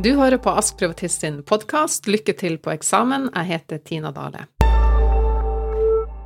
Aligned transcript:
Du 0.00 0.14
hører 0.16 0.38
på 0.40 0.48
Ask 0.56 0.78
Privatist 0.80 1.20
sin 1.20 1.42
podkast 1.44 2.06
Lykke 2.08 2.32
til 2.40 2.54
på 2.62 2.70
eksamen. 2.72 3.26
Jeg 3.34 3.48
heter 3.50 3.80
Tina 3.84 4.08
Dale. 4.16 4.46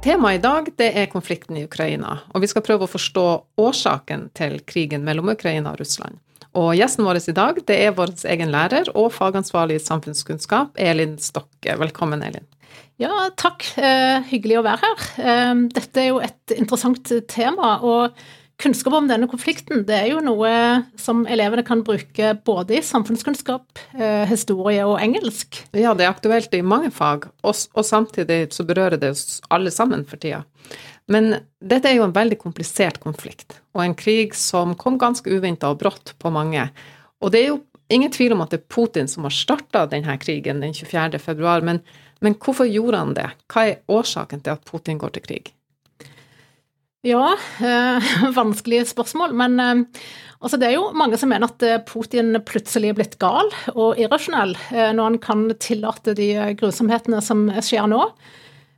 Temaet 0.05 0.39
i 0.39 0.43
dag 0.45 0.69
det 0.79 0.91
er 1.01 1.09
konflikten 1.11 1.59
i 1.59 1.65
Ukraina, 1.67 2.21
og 2.31 2.45
vi 2.45 2.51
skal 2.53 2.63
prøve 2.63 2.87
å 2.87 2.93
forstå 2.93 3.25
årsaken 3.59 4.29
til 4.39 4.61
krigen 4.69 5.03
mellom 5.03 5.33
Ukraina 5.33 5.73
og 5.73 5.83
Russland. 5.83 6.21
Og 6.55 6.77
gjesten 6.79 7.03
vår 7.09 7.19
i 7.19 7.35
dag 7.35 7.59
det 7.67 7.81
er 7.89 7.97
vår 7.99 8.15
egen 8.37 8.55
lærer 8.55 8.93
og 8.95 9.11
fagansvarlig 9.17 9.81
i 9.81 9.83
samfunnskunnskap, 9.83 10.79
Elin 10.79 11.19
Stokke. 11.19 11.75
Velkommen, 11.83 12.23
Elin. 12.23 12.47
Ja, 13.03 13.11
takk. 13.35 13.67
Eh, 13.75 14.23
hyggelig 14.31 14.61
å 14.61 14.67
være 14.69 14.87
her. 14.87 15.05
Eh, 15.19 15.67
dette 15.75 16.05
er 16.05 16.13
jo 16.13 16.23
et 16.23 16.55
interessant 16.61 17.11
tema. 17.27 17.81
og 17.83 18.15
Kunnskap 18.63 18.95
om 18.95 19.09
denne 19.11 19.27
konflikten 19.27 19.83
det 19.89 19.97
er 19.97 20.09
jo 20.13 20.21
noe 20.23 20.51
som 21.01 21.25
elevene 21.27 21.65
kan 21.67 21.83
bruke 21.85 22.31
både 22.47 22.77
i 22.79 22.85
samfunnskunnskap, 22.87 23.67
eh, 23.99 24.23
historie 24.31 24.85
og 24.87 25.01
engelsk. 25.03 25.59
Ja, 25.75 25.95
det 25.99 26.07
er 26.07 26.13
aktuelt 26.13 26.55
i 26.55 26.63
mange 26.63 26.93
fag, 26.95 27.27
og, 27.43 27.55
og 27.75 27.85
samtidig 27.87 28.53
så 28.55 28.67
berører 28.67 29.01
det 29.01 29.11
oss 29.17 29.41
alle 29.51 29.75
sammen 29.75 30.07
for 30.07 30.23
tida. 30.23 30.45
Men 31.11 31.35
dette 31.61 31.91
er 31.91 31.99
jo 31.99 32.07
en 32.07 32.15
veldig 32.15 32.39
komplisert 32.41 33.01
konflikt, 33.03 33.59
og 33.75 33.83
en 33.85 33.97
krig 33.99 34.37
som 34.39 34.77
kom 34.79 35.01
ganske 35.03 35.29
uventa 35.29 35.73
og 35.73 35.83
brått 35.83 36.15
på 36.23 36.33
mange. 36.33 36.69
Og 37.21 37.35
det 37.35 37.43
er 37.43 37.51
jo 37.51 37.61
ingen 37.93 38.15
tvil 38.15 38.37
om 38.37 38.47
at 38.47 38.55
det 38.55 38.63
er 38.63 38.71
Putin 38.71 39.11
som 39.11 39.27
har 39.27 39.35
starta 39.35 39.85
denne 39.91 40.15
krigen 40.23 40.63
den 40.63 40.73
24. 40.73 41.19
februar, 41.19 41.67
men, 41.67 41.83
men 42.23 42.39
hvorfor 42.39 42.71
gjorde 42.71 43.03
han 43.03 43.19
det? 43.19 43.29
Hva 43.51 43.67
er 43.69 43.83
årsaken 43.91 44.47
til 44.47 44.55
at 44.55 44.65
Putin 44.71 45.03
går 45.03 45.19
til 45.19 45.27
krig? 45.27 45.55
Ja, 47.05 47.35
øh, 47.69 48.13
vanskelig 48.37 48.87
spørsmål. 48.89 49.35
Men 49.37 49.61
øh, 49.61 49.83
altså 50.41 50.57
det 50.57 50.71
er 50.71 50.79
jo 50.79 50.93
mange 50.97 51.19
som 51.21 51.29
mener 51.29 51.51
at 51.53 51.63
eh, 51.63 51.83
Putin 51.87 52.39
plutselig 52.47 52.95
er 52.95 52.97
blitt 52.97 53.19
gal 53.21 53.53
og 53.75 54.01
irrasjonell 54.01 54.57
øh, 54.73 54.93
når 54.97 55.11
han 55.11 55.19
kan 55.21 55.45
tillate 55.61 56.17
de 56.17 56.31
grusomhetene 56.57 57.21
som 57.25 57.51
skjer 57.61 57.91
nå. 57.93 58.09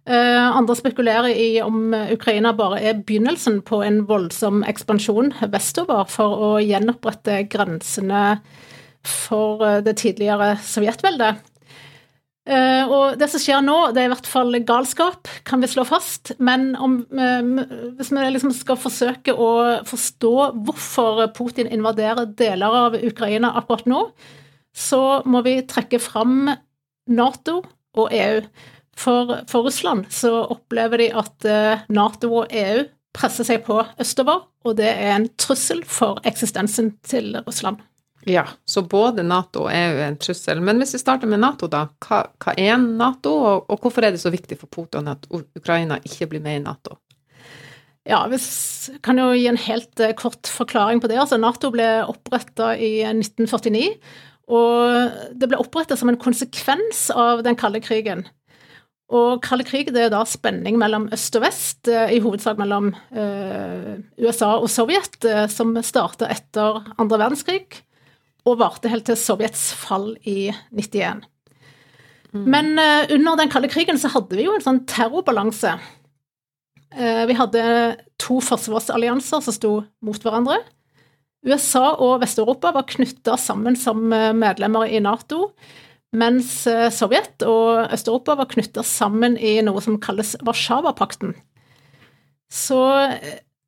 Eh, 0.07 0.57
andre 0.59 0.77
spekulerer 0.79 1.33
i 1.35 1.49
om 1.63 1.95
Ukraina 2.15 2.53
bare 2.55 2.79
er 2.79 3.01
begynnelsen 3.03 3.59
på 3.67 3.81
en 3.83 4.05
voldsom 4.07 4.63
ekspansjon 4.63 5.33
vestover 5.51 6.07
for 6.07 6.43
å 6.47 6.51
gjenopprette 6.63 7.41
grensene 7.51 8.37
for 9.07 9.65
eh, 9.67 9.81
det 9.87 9.97
tidligere 10.03 10.55
Sovjetveldet. 10.63 11.43
Uh, 12.47 12.85
og 12.87 13.17
det 13.19 13.27
som 13.33 13.43
skjer 13.43 13.63
nå, 13.65 13.75
det 13.91 14.05
er 14.05 14.07
i 14.07 14.13
hvert 14.13 14.29
fall 14.31 14.55
galskap, 14.63 15.27
kan 15.49 15.63
vi 15.63 15.71
slå 15.71 15.83
fast. 15.89 16.31
Men 16.39 16.75
om, 16.79 17.01
uh, 17.11 17.65
hvis 17.99 18.13
vi 18.15 18.27
liksom 18.31 18.55
skal 18.55 18.79
forsøke 18.79 19.35
å 19.35 19.51
forstå 19.89 20.35
hvorfor 20.69 21.25
Putin 21.35 21.71
invaderer 21.75 22.31
deler 22.39 22.79
av 22.85 22.99
Ukraina 23.01 23.51
akkurat 23.59 23.91
nå, 23.91 24.05
så 24.77 25.03
må 25.27 25.43
vi 25.47 25.59
trekke 25.67 25.99
fram 26.03 26.53
Nato 27.11 27.63
og 27.97 28.15
EU. 28.15 28.41
For, 28.97 29.41
for 29.51 29.67
Russland 29.67 30.07
så 30.15 30.31
opplever 30.47 31.03
de 31.03 31.11
at 31.19 31.49
uh, 31.51 31.83
Nato 31.93 32.31
og 32.31 32.55
EU 32.55 32.87
presser 33.17 33.49
seg 33.49 33.67
på 33.67 33.81
østover, 34.03 34.45
og 34.67 34.79
det 34.79 34.89
er 34.93 35.17
en 35.17 35.29
trussel 35.41 35.83
for 35.89 36.21
eksistensen 36.29 36.95
til 37.07 37.35
Russland. 37.47 37.81
Ja, 38.27 38.43
så 38.65 38.83
både 38.83 39.23
Nato 39.23 39.69
og 39.69 39.71
EU 39.71 39.99
er 40.01 40.09
en 40.09 40.17
trussel. 40.19 40.59
Men 40.59 40.81
hvis 40.83 40.97
vi 40.97 40.99
starter 40.99 41.31
med 41.31 41.39
Nato, 41.45 41.69
da. 41.71 41.85
Hva, 42.03 42.25
hva 42.43 42.55
er 42.59 42.75
Nato, 42.83 43.31
og, 43.39 43.69
og, 43.71 43.79
hvorfor 43.85 44.03
er 44.03 44.17
det 44.17 44.23
så 44.23 44.33
viktig 44.35 44.59
for 44.59 44.67
Putin 44.73 45.07
at 45.13 45.29
Ukraina 45.31 46.01
ikke 46.03 46.27
blir 46.33 46.43
med 46.43 46.59
i 46.59 46.65
Nato? 46.65 46.99
Ja, 48.07 48.25
vi 48.31 48.41
kan 49.07 49.23
jo 49.23 49.29
gi 49.31 49.47
en 49.51 49.61
helt 49.69 50.03
eh, 50.03 50.15
kort 50.19 50.51
forklaring 50.51 50.99
på 51.03 51.11
det. 51.11 51.21
Altså, 51.23 51.39
Nato 51.39 51.71
ble 51.75 51.87
oppretta 52.11 52.73
i 52.75 52.97
1949, 53.13 53.87
og 54.59 55.23
det 55.39 55.53
ble 55.53 55.63
oppretta 55.63 55.95
som 55.99 56.11
en 56.11 56.19
konsekvens 56.19 57.07
av 57.15 57.47
den 57.47 57.59
kalde 57.59 57.83
krigen. 57.87 58.27
Og 59.15 59.39
kalde 59.47 59.71
krig 59.71 59.95
det 59.95 60.09
er 60.09 60.11
da 60.11 60.27
spenning 60.27 60.83
mellom 60.83 61.07
øst 61.15 61.39
og 61.39 61.47
vest, 61.47 61.87
eh, 61.87 62.19
i 62.19 62.23
hovedsak 62.27 62.59
mellom 62.59 62.91
eh, 63.15 63.99
USA 64.19 64.57
og 64.59 64.67
Sovjet, 64.67 65.23
eh, 65.23 65.47
som 65.47 65.79
starta 65.79 66.27
etter 66.35 66.83
andre 66.99 67.23
verdenskrig 67.29 67.85
og 68.47 68.61
varte 68.61 68.91
helt 68.91 69.07
til 69.09 69.19
Sovjets 69.19 69.69
fall 69.77 70.13
i 70.23 70.53
91. 70.71 71.25
Mm. 72.33 72.47
Men 72.53 72.73
uh, 72.79 73.05
under 73.15 73.39
den 73.41 73.53
kalde 73.53 73.71
krigen 73.73 73.99
så 74.01 74.11
hadde 74.13 74.39
vi 74.39 74.47
jo 74.47 74.55
en 74.57 74.65
sånn 74.65 74.85
terrorbalanse. 74.89 75.77
Uh, 76.97 77.25
vi 77.29 77.37
hadde 77.39 77.63
to 78.23 78.39
forsvarsallianser 78.45 79.43
som 79.45 79.57
sto 79.57 79.73
mot 80.05 80.23
hverandre. 80.23 80.61
USA 81.47 81.93
og 82.03 82.21
Vest-Europa 82.23 82.73
var 82.75 82.89
knytta 82.91 83.37
sammen 83.39 83.77
som 83.79 84.09
eh, 84.11 84.33
medlemmer 84.35 84.89
i 84.91 84.99
Nato, 84.99 85.53
mens 86.17 86.65
Sovjet 86.97 87.45
og 87.47 87.93
Øst-Europa 87.95 88.35
var 88.41 88.49
knytta 88.51 88.83
sammen 88.83 89.37
i 89.39 89.53
noe 89.63 89.79
som 89.85 90.01
kalles 90.03 90.33
Warszawapakten. 90.43 91.37
Så 92.51 92.81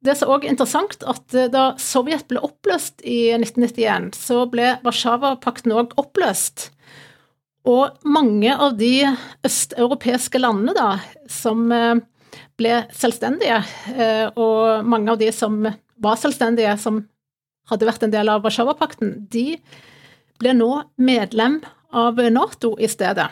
det 0.05 0.15
er 0.15 0.31
òg 0.31 0.47
interessant 0.47 1.03
at 1.11 1.35
eh, 1.35 1.49
da 1.51 1.73
Sovjet 1.83 2.29
ble 2.31 2.43
oppløst 2.45 3.03
i 3.03 3.33
1991, 3.35 4.13
så 4.15 4.45
ble 4.51 4.77
Warszawapakten 4.85 5.75
òg 5.75 5.97
oppløst. 5.99 6.69
Og 7.69 7.99
mange 8.07 8.55
av 8.55 8.79
de 8.79 9.09
østeuropeiske 9.45 10.41
landene 10.41 10.77
da, 10.79 10.89
som 11.31 11.67
eh, 11.75 11.99
ble 12.61 12.83
selvstendige, 12.95 13.59
eh, 13.97 14.27
og 14.39 14.87
mange 14.87 15.15
av 15.15 15.21
de 15.21 15.33
som 15.35 15.65
var 15.99 16.21
selvstendige, 16.21 16.77
som 16.79 17.03
hadde 17.69 17.89
vært 17.89 18.07
en 18.07 18.15
del 18.15 18.31
av 18.31 18.47
Warszawapakten, 18.47 19.17
de 19.35 19.59
ble 20.39 20.55
nå 20.55 20.71
medlem 21.03 21.59
av 21.91 22.21
Nato 22.31 22.77
i 22.79 22.87
stedet. 22.89 23.27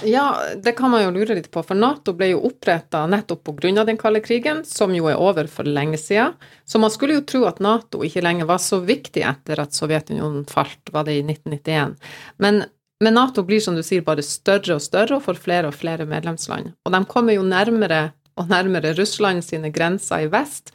Ja, 0.00 0.40
det 0.62 0.72
kan 0.72 0.90
man 0.90 1.02
jo 1.04 1.10
lure 1.10 1.34
litt 1.36 1.50
på, 1.52 1.62
for 1.62 1.76
Nato 1.78 2.14
ble 2.16 2.30
jo 2.32 2.40
oppretta 2.48 3.04
nettopp 3.06 3.44
pga. 3.44 3.84
den 3.84 3.98
kalde 4.00 4.22
krigen, 4.24 4.64
som 4.64 4.94
jo 4.94 5.06
er 5.06 5.20
over 5.20 5.46
for 5.46 5.68
lenge 5.68 5.98
siden. 5.98 6.32
Så 6.64 6.78
man 6.78 6.90
skulle 6.90 7.18
jo 7.18 7.26
tro 7.28 7.44
at 7.44 7.60
Nato 7.60 8.02
ikke 8.02 8.22
lenger 8.24 8.48
var 8.48 8.58
så 8.58 8.80
viktig 8.80 9.22
etter 9.22 9.60
at 9.60 9.76
Sovjetunionen 9.76 10.46
falt, 10.48 10.80
var 10.92 11.04
det 11.04 11.18
i 11.20 11.22
1991. 11.22 11.94
Men, 12.38 12.64
men 13.04 13.14
Nato 13.14 13.44
blir, 13.44 13.60
som 13.60 13.76
du 13.76 13.82
sier, 13.82 14.02
bare 14.02 14.24
større 14.24 14.78
og 14.78 14.82
større 14.82 15.18
og 15.18 15.26
får 15.28 15.44
flere 15.44 15.68
og 15.68 15.76
flere 15.76 16.08
medlemsland. 16.08 16.72
Og 16.84 16.96
de 16.96 17.04
kommer 17.04 17.36
jo 17.36 17.44
nærmere 17.46 18.10
og 18.40 18.48
nærmere 18.48 18.94
Russland 18.96 19.44
sine 19.44 19.70
grenser 19.70 20.24
i 20.24 20.32
vest. 20.32 20.72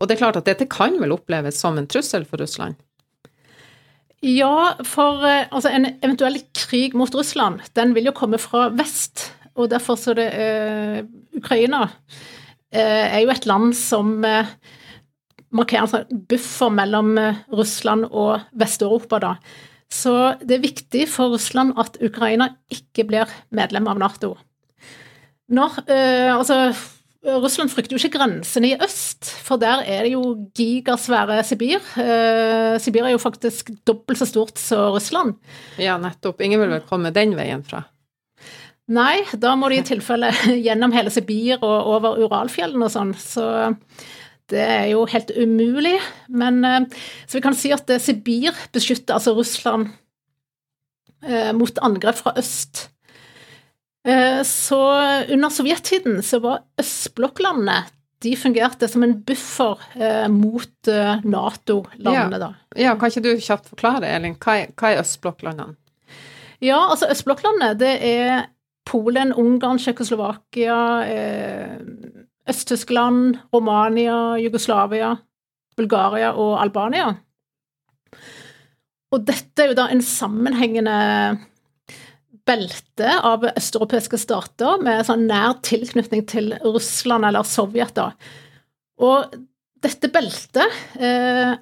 Og 0.00 0.08
det 0.08 0.16
er 0.16 0.24
klart 0.24 0.40
at 0.40 0.48
dette 0.48 0.68
kan 0.70 0.98
vel 1.00 1.14
oppleves 1.14 1.60
som 1.60 1.78
en 1.78 1.88
trussel 1.88 2.26
for 2.26 2.42
Russland? 2.42 2.74
Ja, 4.20 4.76
for 4.84 5.24
eh, 5.24 5.46
altså, 5.48 5.70
en 5.72 5.94
eventuell 6.02 6.36
krig 6.56 6.96
mot 6.98 7.14
Russland, 7.16 7.62
den 7.76 7.94
vil 7.96 8.10
jo 8.10 8.16
komme 8.16 8.40
fra 8.40 8.68
vest. 8.76 9.30
Og 9.56 9.70
derfor 9.72 9.96
så 10.00 10.12
det 10.16 10.28
eh, 10.36 11.00
Ukraina 11.36 11.86
eh, 12.72 13.06
er 13.16 13.22
jo 13.24 13.32
et 13.32 13.48
land 13.48 13.72
som 13.76 14.20
eh, 14.24 14.52
markerer 15.56 15.86
en 15.86 15.92
sånn 15.94 16.22
buffer 16.30 16.72
mellom 16.76 17.16
eh, 17.20 17.40
Russland 17.56 18.10
og 18.10 18.44
Vest-Europa, 18.60 19.20
da. 19.24 19.34
Så 19.90 20.14
det 20.44 20.58
er 20.58 20.68
viktig 20.68 21.08
for 21.10 21.32
Russland 21.32 21.74
at 21.80 21.96
Ukraina 22.04 22.52
ikke 22.70 23.08
blir 23.08 23.32
medlem 23.56 23.88
av 23.90 23.98
Nato. 23.98 24.36
Når, 25.50 25.80
eh, 25.90 26.30
altså 26.30 26.68
Russland 27.20 27.68
frykter 27.68 27.92
jo 27.92 28.00
ikke 28.00 28.16
grensene 28.16 28.70
i 28.70 28.76
øst, 28.80 29.28
for 29.44 29.60
der 29.60 29.82
er 29.84 30.06
det 30.06 30.14
jo 30.14 30.22
gigasvære 30.56 31.42
Sibir. 31.44 31.82
Eh, 32.00 32.78
Sibir 32.80 33.04
er 33.04 33.12
jo 33.12 33.20
faktisk 33.20 33.68
dobbelt 33.86 34.22
så 34.22 34.28
stort 34.28 34.58
som 34.58 34.94
Russland. 34.94 35.34
Ja, 35.76 35.98
nettopp. 36.00 36.40
Ingen 36.40 36.62
vil 36.62 36.72
vel 36.72 36.86
komme 36.88 37.12
den 37.12 37.36
veien 37.36 37.64
fra? 37.66 37.82
Nei, 38.90 39.20
da 39.36 39.52
må 39.54 39.68
de 39.68 39.82
i 39.82 39.84
tilfelle 39.86 40.32
gjennom 40.66 40.96
hele 40.96 41.12
Sibir 41.12 41.60
og 41.60 41.92
over 41.92 42.16
Uralfjellene 42.24 42.88
og 42.88 42.94
sånn. 42.94 43.12
Så 43.12 43.44
det 44.50 44.64
er 44.64 44.86
jo 44.94 45.04
helt 45.12 45.34
umulig. 45.36 45.98
Men 46.32 46.64
eh, 46.64 46.88
så 47.26 47.36
vi 47.36 47.44
kan 47.44 47.58
si 47.58 47.74
at 47.76 47.92
Sibir 48.00 48.56
beskytter 48.72 49.18
altså 49.18 49.36
Russland 49.36 49.92
eh, 51.20 51.52
mot 51.52 51.84
angrep 51.84 52.16
fra 52.24 52.32
øst. 52.40 52.86
Eh, 54.08 54.42
så 54.48 54.80
under 55.28 55.52
sovjettiden 55.52 56.22
så 56.24 56.40
var 56.40 56.62
østblokklandene 56.80 57.82
de 58.20 58.36
fungerte 58.36 58.88
som 58.88 59.04
en 59.04 59.14
buffer 59.24 59.80
eh, 59.96 60.26
mot 60.32 60.88
eh, 60.88 61.22
Nato-landene, 61.24 62.36
ja. 62.36 62.40
da. 62.42 62.50
Ja, 62.76 62.96
kan 63.00 63.12
ikke 63.12 63.24
du 63.24 63.32
kjapt 63.40 63.70
forklare, 63.72 64.04
det, 64.04 64.14
Elin, 64.16 64.36
hva 64.40 64.58
er, 64.60 64.74
hva 64.76 64.92
er 64.92 65.00
østblokklandene? 65.04 65.76
Ja, 66.60 66.82
altså 66.92 67.08
østblokklandet, 67.08 67.78
det 67.80 67.94
er 68.04 68.50
Polen, 68.88 69.32
Ungarn, 69.32 69.80
Tsjekkoslovakia, 69.80 70.80
eh, 71.08 71.78
Øst-Tyskland, 72.50 73.38
Romania, 73.54 74.36
Jugoslavia, 74.42 75.14
Bulgaria 75.76 76.34
og 76.36 76.58
Albania. 76.60 77.14
Og 79.10 79.24
dette 79.26 79.64
er 79.64 79.72
jo 79.72 79.78
da 79.78 79.88
en 79.90 80.02
sammenhengende 80.04 80.96
belte 82.50 83.14
av 83.26 83.46
østeuropeiske 83.54 84.18
stater 84.20 84.82
med 84.82 85.06
sånn 85.06 85.28
nær 85.30 85.56
tilknytning 85.66 86.26
til 86.30 86.52
Russland 86.64 87.28
eller 87.28 87.46
Sovjet. 87.46 87.94
da. 87.94 88.10
Og 89.00 89.38
dette 89.80 90.10
beltet 90.12 90.80
eh, 91.00 91.54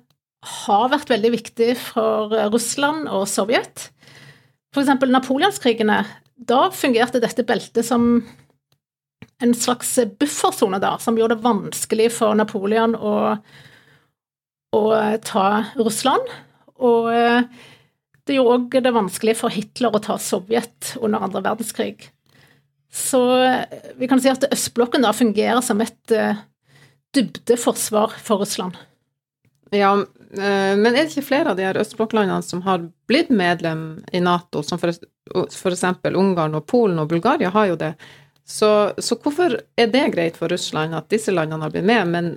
har 0.64 0.90
vært 0.92 1.12
veldig 1.12 1.30
viktig 1.36 1.70
for 1.80 2.34
Russland 2.54 3.06
og 3.12 3.28
Sovjet. 3.30 3.90
Eksempel 4.78 5.10
napoleonskrigene. 5.10 6.02
Da 6.38 6.68
fungerte 6.74 7.22
dette 7.22 7.44
beltet 7.46 7.86
som 7.86 8.20
en 9.42 9.54
slags 9.54 9.94
buffersone, 10.18 10.80
da, 10.82 10.96
som 11.02 11.18
gjorde 11.18 11.36
det 11.38 11.46
vanskelig 11.46 12.10
for 12.16 12.34
Napoleon 12.38 12.94
å, 12.94 13.14
å 14.74 14.84
ta 15.26 15.48
Russland. 15.78 16.30
Og 16.78 17.10
eh, 17.14 17.42
det 18.28 18.36
jo 18.38 18.46
òg 18.52 18.76
det 18.84 18.92
vanskelig 18.94 19.34
for 19.40 19.52
Hitler 19.52 19.94
å 19.94 20.02
ta 20.04 20.18
Sovjet 20.20 20.94
under 21.00 21.24
andre 21.26 21.42
verdenskrig. 21.44 22.10
Så 22.92 23.22
eh, 23.44 23.64
vi 23.96 24.08
kan 24.08 24.20
si 24.20 24.30
at 24.32 24.46
østblokken 24.48 25.04
da 25.04 25.12
fungerer 25.16 25.60
som 25.64 25.80
et 25.84 26.14
uh, 26.14 26.38
dybdeforsvar 27.16 28.16
for 28.24 28.44
Russland. 28.44 28.78
Ja, 29.74 29.92
uh, 29.92 30.74
men 30.78 30.88
er 30.94 31.02
det 31.02 31.10
ikke 31.10 31.28
flere 31.28 31.52
av 31.52 31.58
de 31.58 31.66
her 31.68 31.80
østblokklandene 31.80 32.44
som 32.46 32.64
har 32.64 32.86
blitt 33.10 33.28
medlem 33.28 34.00
i 34.12 34.22
Nato, 34.24 34.64
som 34.64 34.80
eksempel 34.80 36.16
Ungarn 36.16 36.56
og 36.56 36.66
Polen 36.70 37.00
og 37.02 37.12
Bulgaria 37.12 37.52
har 37.52 37.72
jo 37.72 37.78
det. 37.80 37.92
Så, 38.48 38.92
så, 38.98 39.18
hvorfor 39.20 39.58
er 39.76 39.90
det 39.92 40.06
greit 40.14 40.38
for 40.40 40.48
Russland 40.48 40.96
at 40.96 41.10
disse 41.12 41.34
landene 41.34 41.66
har 41.66 41.72
blitt 41.74 41.84
med, 41.84 42.08
men 42.08 42.30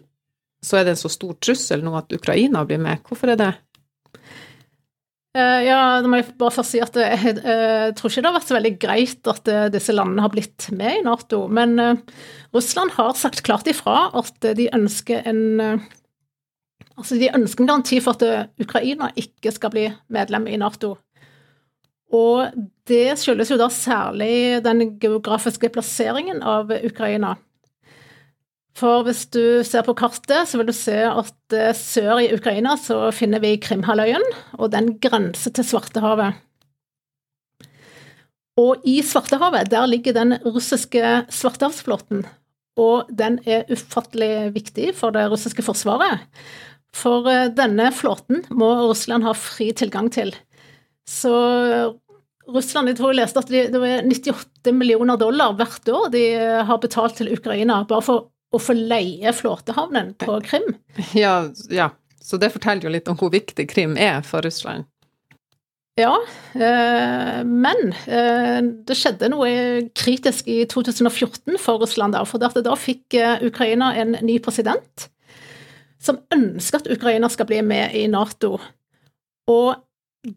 så 0.61 0.81
er 0.81 0.85
det 0.85 0.97
en 0.97 1.03
så 1.05 1.09
stor 1.09 1.37
trussel 1.39 1.85
nå 1.85 1.93
at 1.95 2.11
Ukraina 2.11 2.65
blir 2.67 2.81
med? 2.83 2.99
Hvorfor 3.07 3.31
er 3.31 3.39
det? 3.39 3.53
Uh, 5.31 5.61
ja, 5.63 5.79
da 6.03 6.09
må 6.11 6.17
jeg 6.19 6.33
bare 6.35 6.51
først 6.51 6.73
si 6.73 6.81
at 6.83 6.97
jeg, 6.99 7.19
jeg, 7.23 7.37
jeg, 7.39 7.93
tror 7.95 8.11
ikke 8.11 8.23
det 8.23 8.27
har 8.27 8.35
vært 8.35 8.49
så 8.49 8.55
veldig 8.57 8.71
greit 8.81 9.29
at 9.31 9.45
uh, 9.47 9.59
disse 9.71 9.93
landene 9.95 10.25
har 10.25 10.33
blitt 10.33 10.67
med 10.75 10.97
i 10.97 11.03
Nato. 11.05 11.45
Men 11.47 11.77
uh, 11.79 12.25
Russland 12.51 12.91
har 12.97 13.15
sagt 13.19 13.39
klart 13.47 13.69
ifra 13.71 14.09
at 14.19 14.51
de 14.59 14.67
ønsker 14.75 15.23
en 15.31 15.79
Altså, 16.99 17.15
de 17.17 17.31
ønsker 17.33 17.63
en 17.63 17.69
garanti 17.69 17.97
for 18.03 18.19
at 18.19 18.51
Ukraina 18.61 19.07
ikke 19.17 19.49
skal 19.55 19.71
bli 19.73 19.85
medlem 20.13 20.43
i 20.51 20.57
Nato. 20.59 20.91
Og 22.13 22.51
det 22.85 23.15
skyldes 23.17 23.49
jo 23.49 23.57
da 23.57 23.69
særlig 23.73 24.59
den 24.61 24.99
geografiske 25.01 25.71
plasseringen 25.73 26.43
av 26.45 26.69
Ukraina. 26.69 27.37
For 28.77 29.03
hvis 29.03 29.25
du 29.33 29.61
ser 29.67 29.83
på 29.85 29.95
kartet, 29.99 30.47
så 30.47 30.59
vil 30.59 30.69
du 30.69 30.75
se 30.75 30.95
at 31.03 31.55
eh, 31.55 31.73
sør 31.75 32.21
i 32.23 32.31
Ukraina 32.35 32.77
så 32.79 33.09
finner 33.15 33.43
vi 33.43 33.57
Krimhalvøya, 33.61 34.21
og 34.57 34.71
den 34.73 34.95
grenser 35.03 35.53
til 35.55 35.67
Svartehavet. 35.67 36.39
Og 38.61 38.83
i 38.87 38.99
Svartehavet, 39.05 39.71
der 39.71 39.89
ligger 39.89 40.15
den 40.15 40.37
russiske 40.45 41.25
svartehavsflåten. 41.31 42.25
Og 42.79 43.09
den 43.11 43.39
er 43.43 43.67
ufattelig 43.71 44.53
viktig 44.55 44.93
for 44.95 45.11
det 45.15 45.27
russiske 45.31 45.65
forsvaret. 45.65 46.23
For 46.95 47.27
eh, 47.27 47.49
denne 47.55 47.91
flåten 47.95 48.45
må 48.55 48.71
Russland 48.87 49.27
ha 49.27 49.35
fri 49.35 49.71
tilgang 49.75 50.07
til. 50.15 50.31
Så 51.07 51.31
Russland 52.51 52.89
jeg 52.89 52.99
tror 52.99 53.11
jeg 53.11 53.19
leste 53.21 53.41
at 53.41 53.51
de, 53.51 53.65
det 53.71 53.79
var 53.81 54.07
98 54.07 54.73
millioner 54.75 55.19
dollar 55.19 55.55
hvert 55.59 55.87
år 55.91 56.11
de 56.13 56.23
har 56.67 56.79
betalt 56.81 57.19
til 57.19 57.31
Ukraina 57.33 57.81
bare 57.89 58.05
for 58.05 58.29
å 58.51 58.59
få 58.59 58.75
leie 58.75 59.31
flåtehavnen 59.33 60.13
på 60.19 60.37
Krim. 60.45 60.73
Ja, 61.15 61.49
ja, 61.71 61.91
så 62.21 62.37
det 62.37 62.51
forteller 62.53 62.87
jo 62.87 62.93
litt 62.93 63.07
om 63.11 63.17
hvor 63.19 63.31
viktig 63.33 63.69
Krim 63.71 63.95
er 63.99 64.21
for 64.27 64.43
Russland. 64.45 64.87
Ja, 65.99 66.13
eh, 66.55 67.41
men 67.43 67.93
eh, 68.07 68.59
det 68.87 68.95
skjedde 68.95 69.29
noe 69.33 69.49
kritisk 69.97 70.47
i 70.47 70.61
2014 70.69 71.59
for 71.59 71.81
Russland. 71.83 72.15
Da, 72.15 72.23
for 72.25 72.39
da 72.39 72.75
fikk 72.79 73.17
eh, 73.19 73.43
Ukraina 73.43 73.91
en 73.99 74.15
ny 74.23 74.37
president 74.43 75.09
som 76.01 76.21
ønsker 76.33 76.81
at 76.81 76.89
Ukraina 76.95 77.29
skal 77.29 77.49
bli 77.49 77.59
med 77.65 77.95
i 77.97 78.07
Nato. 78.09 78.55
Og 79.51 79.75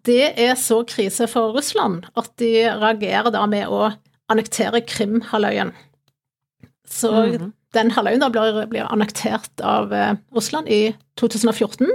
det 0.04 0.34
er 0.40 0.56
så 0.60 0.82
krise 0.88 1.28
for 1.30 1.54
Russland 1.56 2.08
at 2.18 2.32
de 2.40 2.66
reagerer 2.68 3.32
da 3.32 3.46
med 3.48 3.70
å 3.70 3.92
annektere 4.32 4.82
Krimhalvøya. 4.84 5.70
Så 6.84 7.10
mm 7.12 7.36
-hmm 7.36 7.52
den 7.74 7.92
halvøya 7.94 8.30
blir, 8.32 8.62
blir, 8.70 8.86
annektert 8.90 9.62
av 9.64 9.92
eh, 9.94 10.14
Russland 10.34 10.70
i 10.70 10.94
2014. 11.20 11.90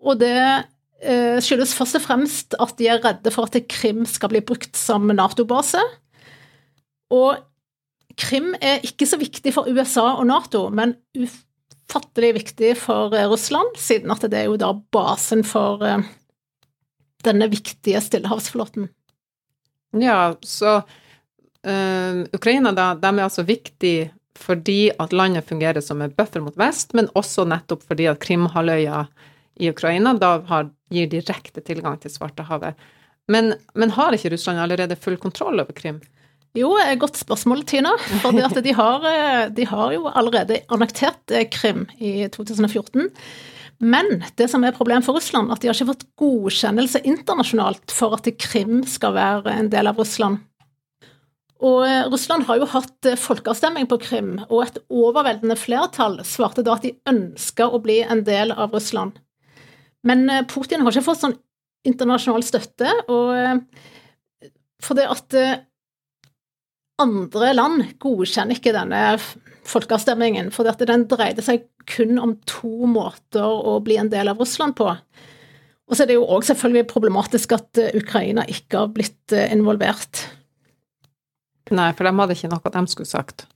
Og 0.00 0.18
det 0.20 0.36
eh, 0.40 1.38
skyldes 1.42 1.74
først 1.76 2.00
og 2.00 2.04
fremst 2.06 2.56
at 2.62 2.76
de 2.80 2.88
er 2.90 3.02
redde 3.04 3.32
for 3.34 3.48
at 3.48 3.70
Krim 3.70 4.04
skal 4.08 4.32
bli 4.32 4.42
brukt 4.44 4.78
som 4.78 5.10
Nato-base. 5.12 5.82
Og 7.14 7.40
Krim 8.20 8.52
er 8.60 8.82
ikke 8.86 9.08
så 9.08 9.18
viktig 9.20 9.54
for 9.54 9.70
USA 9.70 10.10
og 10.18 10.26
Nato, 10.28 10.66
men 10.74 10.96
ufattelig 11.16 12.34
viktig 12.40 12.74
for 12.80 13.14
eh, 13.16 13.28
Russland, 13.30 13.76
siden 13.80 14.12
at 14.14 14.26
det 14.26 14.42
er 14.44 14.50
jo 14.50 14.60
da 14.60 14.72
basen 14.94 15.44
for 15.46 15.84
eh, 15.86 16.02
denne 17.26 17.50
viktige 17.52 18.00
stillehavsflåten. 18.02 18.88
Ja, 20.00 20.36
så 20.46 20.80
Ukraina 21.60 22.72
da, 22.72 22.94
de 22.96 23.10
er 23.10 23.26
altså 23.26 23.44
viktig 23.44 24.10
fordi 24.40 24.90
at 24.96 25.12
landet 25.12 25.44
fungerer 25.48 25.82
som 25.84 26.00
en 26.00 26.12
buffer 26.16 26.40
mot 26.40 26.56
vest, 26.56 26.94
men 26.96 27.10
også 27.18 27.44
nettopp 27.48 27.82
fordi 27.88 28.06
at 28.08 28.22
Krimhalvøya 28.22 29.02
i 29.60 29.68
Ukraina 29.68 30.14
da 30.16 30.38
har, 30.48 30.70
gir 30.90 31.10
direkte 31.12 31.60
tilgang 31.60 31.98
til 32.00 32.12
Svartehavet. 32.14 32.78
Men, 33.30 33.52
men 33.78 33.92
har 33.94 34.16
ikke 34.16 34.32
Russland 34.32 34.62
allerede 34.62 34.96
full 34.98 35.18
kontroll 35.20 35.60
over 35.60 35.76
Krim? 35.76 36.00
Jo, 36.56 36.72
godt 36.98 37.20
spørsmål, 37.20 37.62
Tina. 37.68 37.92
For 38.24 38.34
de 38.34 38.72
har, 38.74 39.04
de 39.54 39.66
har 39.70 39.92
jo 39.94 40.08
allerede 40.08 40.64
annektert 40.72 41.30
eh, 41.30 41.46
Krim 41.46 41.84
i 42.02 42.26
2014. 42.32 43.06
Men 43.80 44.24
det 44.36 44.50
som 44.50 44.64
er 44.66 44.74
problemet 44.76 45.06
for 45.06 45.16
Russland, 45.16 45.52
at 45.52 45.62
de 45.62 45.70
har 45.70 45.78
ikke 45.78 45.92
fått 45.92 46.08
godkjennelse 46.20 47.04
internasjonalt 47.06 47.94
for 47.94 48.18
at 48.18 48.26
Krim 48.40 48.82
skal 48.88 49.14
være 49.14 49.54
en 49.60 49.70
del 49.72 49.92
av 49.92 50.00
Russland. 50.00 50.42
Og 51.60 51.82
eh, 51.84 52.06
Russland 52.08 52.46
har 52.48 52.60
jo 52.60 52.68
hatt 52.72 53.08
eh, 53.08 53.18
folkeavstemning 53.20 53.88
på 53.90 53.98
Krim, 54.00 54.32
og 54.48 54.64
et 54.64 54.78
overveldende 54.88 55.58
flertall 55.60 56.20
svarte 56.24 56.64
da 56.64 56.78
at 56.78 56.86
de 56.86 56.94
ønska 57.10 57.68
å 57.68 57.82
bli 57.84 58.00
en 58.00 58.24
del 58.24 58.54
av 58.54 58.72
Russland. 58.76 59.18
Men 60.06 60.24
eh, 60.32 60.46
Putin 60.48 60.84
har 60.84 60.94
ikke 60.94 61.10
fått 61.10 61.24
sånn 61.24 61.36
internasjonal 61.88 62.44
støtte, 62.44 62.92
og 63.08 63.60
for 64.84 64.96
det 64.98 65.06
at 65.08 65.36
andre 67.00 67.52
land 67.54 67.86
godkjenner 68.04 68.58
ikke 68.58 68.74
denne 68.76 69.14
folkeavstemningen, 69.68 70.50
for 70.52 70.68
at 70.68 70.84
den 70.84 71.06
dreide 71.08 71.40
seg 71.44 71.64
kun 71.88 72.20
om 72.20 72.34
to 72.48 72.84
måter 72.88 73.48
å 73.48 73.78
bli 73.84 73.96
en 74.00 74.12
del 74.12 74.28
av 74.28 74.44
Russland 74.44 74.76
på. 74.76 74.90
Og 74.92 75.96
så 75.96 76.04
er 76.04 76.10
det 76.10 76.18
jo 76.18 76.28
òg 76.28 76.44
selvfølgelig 76.50 76.90
problematisk 76.92 77.56
at 77.56 77.80
Ukraina 77.96 78.44
ikke 78.44 78.84
har 78.84 78.92
blitt 78.92 79.36
involvert. 79.48 80.20
Nei, 81.70 81.90
for 81.94 82.06
de 82.06 82.14
hadde 82.18 82.36
ikke 82.36 82.50
noe 82.50 82.74
de 82.74 82.82
skulle 82.90 83.10
sagt. 83.10 83.46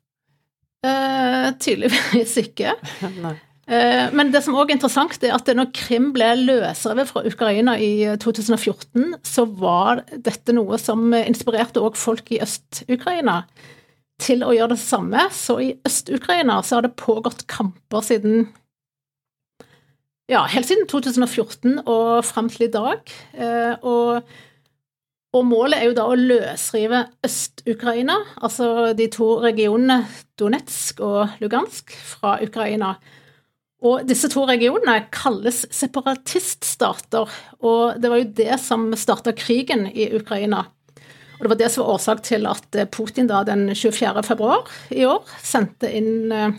Eh, 0.85 1.49
tydeligvis 1.63 2.37
ikke. 2.45 2.77
Nei. 3.25 3.35
Eh, 3.65 4.11
men 4.13 4.29
det 4.33 4.43
som 4.45 4.57
òg 4.59 4.69
er 4.69 4.77
interessant, 4.77 5.17
er 5.25 5.35
at 5.37 5.49
når 5.49 5.71
Krim 5.77 6.11
ble 6.15 6.35
løsrevet 6.43 7.09
fra 7.09 7.25
Ukraina 7.25 7.79
i 7.81 7.93
2014, 8.21 9.15
så 9.25 9.47
var 9.49 10.05
dette 10.13 10.55
noe 10.57 10.79
som 10.81 11.15
inspirerte 11.17 11.83
òg 11.83 11.97
folk 11.99 12.29
i 12.35 12.43
Øst-Ukraina 12.45 13.43
til 14.23 14.45
å 14.45 14.53
gjøre 14.55 14.75
det 14.75 14.83
samme. 14.83 15.25
Så 15.35 15.59
i 15.65 15.71
Øst-Ukraina 15.89 16.61
så 16.63 16.79
har 16.79 16.87
det 16.87 16.99
pågått 17.01 17.47
kamper 17.51 18.05
siden 18.05 18.47
ja, 20.31 20.47
helt 20.49 20.69
siden 20.69 20.87
2014 20.89 21.83
og 21.85 22.25
fram 22.25 22.49
til 22.53 22.69
i 22.69 22.73
dag. 22.73 23.11
Eh, 23.37 23.75
og 23.85 24.25
og 25.35 25.47
målet 25.49 25.81
er 25.81 25.89
jo 25.89 25.97
da 25.97 26.07
å 26.07 26.19
løsrive 26.19 27.01
Øst-Ukraina, 27.27 28.21
altså 28.39 28.93
de 28.95 29.09
to 29.11 29.35
regionene 29.43 30.05
Donetsk 30.39 31.03
og 31.03 31.41
Lugansk, 31.43 31.91
fra 32.15 32.37
Ukraina. 32.45 32.95
Og 33.85 34.07
disse 34.09 34.31
to 34.33 34.45
regionene 34.49 35.09
kalles 35.13 35.65
separatiststater, 35.75 37.35
og 37.67 37.99
det 38.01 38.13
var 38.13 38.23
jo 38.23 38.31
det 38.39 38.61
som 38.63 38.87
starta 38.97 39.35
krigen 39.37 39.89
i 39.91 40.07
Ukraina. 40.17 40.65
Og 41.35 41.43
det 41.43 41.51
var 41.51 41.61
det 41.61 41.73
som 41.75 41.83
var 41.83 41.97
årsak 41.97 42.23
til 42.31 42.47
at 42.47 42.79
Putin 42.95 43.27
da 43.29 43.43
den 43.45 43.67
24. 43.75 44.23
februar 44.25 44.71
i 44.95 45.03
år 45.09 45.27
sendte 45.43 45.91
inn 45.91 46.31
eh, 46.33 46.55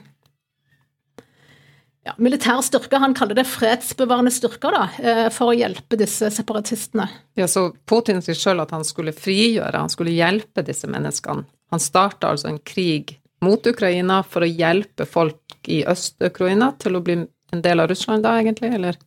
ja, 2.06 2.14
militære 2.22 2.64
styrker. 2.68 3.02
Han 3.02 3.16
kaller 3.18 3.38
det 3.38 3.48
fredsbevarende 3.50 4.34
styrker, 4.34 4.76
da, 4.76 4.86
eh, 5.02 5.28
for 5.34 5.52
å 5.52 5.58
hjelpe 5.58 5.98
disse 6.00 6.30
separatistene. 6.34 7.08
Ja, 7.36 7.48
Så 7.48 7.72
Putin 7.90 8.22
sier 8.22 8.38
sjøl 8.38 8.62
at 8.62 8.72
han 8.72 8.86
skulle 8.86 9.14
frigjøre, 9.16 9.74
han 9.74 9.90
skulle 9.90 10.14
hjelpe 10.14 10.64
disse 10.66 10.88
menneskene. 10.88 11.46
Han 11.74 11.82
starta 11.82 12.30
altså 12.30 12.52
en 12.52 12.60
krig 12.60 13.18
mot 13.42 13.66
Ukraina 13.66 14.22
for 14.24 14.46
å 14.46 14.50
hjelpe 14.50 15.08
folk 15.10 15.68
i 15.68 15.84
Øst-Ukraina 15.84 16.78
til 16.80 16.96
å 16.96 17.04
bli 17.04 17.26
en 17.54 17.62
del 17.62 17.82
av 17.82 17.90
Russland 17.90 18.24
da, 18.26 18.38
egentlig, 18.40 18.74
eller? 18.78 18.98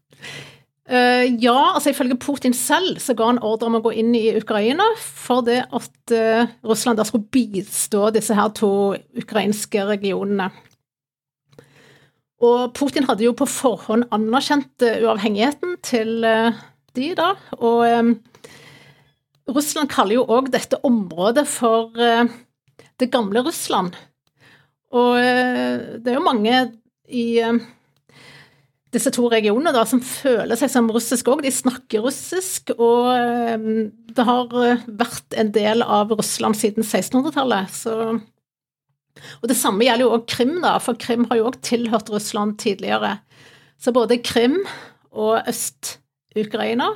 Uh, 0.89 1.29
ja, 1.37 1.75
altså 1.75 1.93
ifølge 1.93 2.17
Putin 2.17 2.55
selv 2.57 2.97
så 3.05 3.13
ga 3.15 3.27
han 3.29 3.43
ordre 3.45 3.69
om 3.69 3.77
å 3.77 3.83
gå 3.85 3.93
inn 4.01 4.15
i 4.17 4.31
Ukraina 4.39 4.87
for 4.97 5.45
det 5.45 5.61
at 5.69 6.15
uh, 6.17 6.49
Russland 6.65 6.97
da 6.97 7.05
skulle 7.05 7.29
bistå 7.29 8.09
disse 8.15 8.35
her 8.35 8.49
to 8.57 8.71
ukrainske 9.21 9.85
regionene. 9.85 10.49
Og 12.45 12.73
Putin 12.77 13.09
hadde 13.09 13.25
jo 13.27 13.35
på 13.35 13.49
forhånd 13.51 14.07
anerkjent 14.15 14.85
uavhengigheten 14.87 15.79
til 15.83 16.27
de, 16.99 17.15
da. 17.19 17.33
Og 17.59 17.81
eh, 17.87 18.13
Russland 19.49 19.91
kaller 19.93 20.19
jo 20.19 20.27
òg 20.29 20.53
dette 20.55 20.81
området 20.87 21.47
for 21.51 21.97
eh, 22.03 22.29
det 23.01 23.11
gamle 23.15 23.45
Russland. 23.47 23.97
Og 24.95 25.19
eh, 25.21 25.99
det 25.99 26.13
er 26.13 26.19
jo 26.19 26.25
mange 26.25 26.63
i 27.09 27.41
uh, 27.41 27.57
disse 28.93 29.09
to 29.17 29.31
regionene 29.33 29.73
da, 29.73 29.87
som 29.89 30.01
føler 30.05 30.59
seg 30.61 30.69
som 30.73 30.91
russisk 30.93 31.31
òg. 31.33 31.41
De 31.45 31.53
snakker 31.53 32.05
russisk, 32.05 32.75
og 32.77 33.09
det 34.13 34.27
har 34.29 34.53
vært 34.85 35.37
en 35.41 35.53
del 35.55 35.81
av 35.85 36.13
Russland 36.13 36.57
siden 36.61 36.85
1600-tallet. 36.85 37.79
Og 39.43 39.49
det 39.51 39.59
samme 39.59 39.87
gjelder 39.87 40.07
jo 40.07 40.15
òg 40.17 40.29
Krim, 40.31 40.59
da, 40.65 40.77
for 40.83 40.99
Krim 41.01 41.27
har 41.31 41.41
jo 41.41 41.49
òg 41.51 41.61
tilhørt 41.67 42.11
Russland 42.13 42.59
tidligere. 42.63 43.19
Så 43.79 43.95
både 43.95 44.21
Krim 44.23 44.61
og 45.13 45.49
Øst-Ukraina 45.49 46.93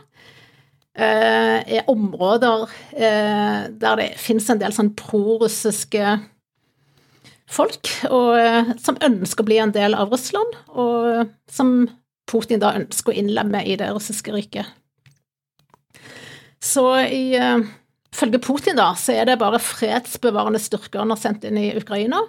Eh, 0.93 1.77
er 1.77 1.89
områder 1.89 2.67
eh, 2.93 3.71
der 3.81 3.97
det 3.97 4.11
finnes 4.21 4.45
en 4.53 4.59
del 4.61 4.75
sånn 4.77 4.91
prorussiske 4.93 6.19
folk, 7.49 7.89
og, 8.11 8.35
eh, 8.37 8.75
som 8.77 9.01
ønsker 9.01 9.41
å 9.41 9.49
bli 9.49 9.57
en 9.63 9.73
del 9.73 9.97
av 9.97 10.13
Russland, 10.13 10.59
og 10.69 11.33
som 11.49 11.89
Putin 12.29 12.61
da 12.61 12.75
ønsker 12.77 13.15
å 13.15 13.17
innlemme 13.23 13.65
i 13.65 13.79
det 13.81 13.89
russiske 13.89 14.37
riket. 14.37 14.69
Så 16.61 16.85
ifølge 18.13 18.41
Putin 18.45 18.79
da, 18.79 18.93
så 18.99 19.17
er 19.17 19.29
det 19.29 19.41
bare 19.41 19.61
fredsbevarende 19.63 20.61
styrker 20.63 21.03
han 21.03 21.15
har 21.15 21.21
sendt 21.21 21.47
inn 21.49 21.59
i 21.61 21.73
Ukraina. 21.79 22.23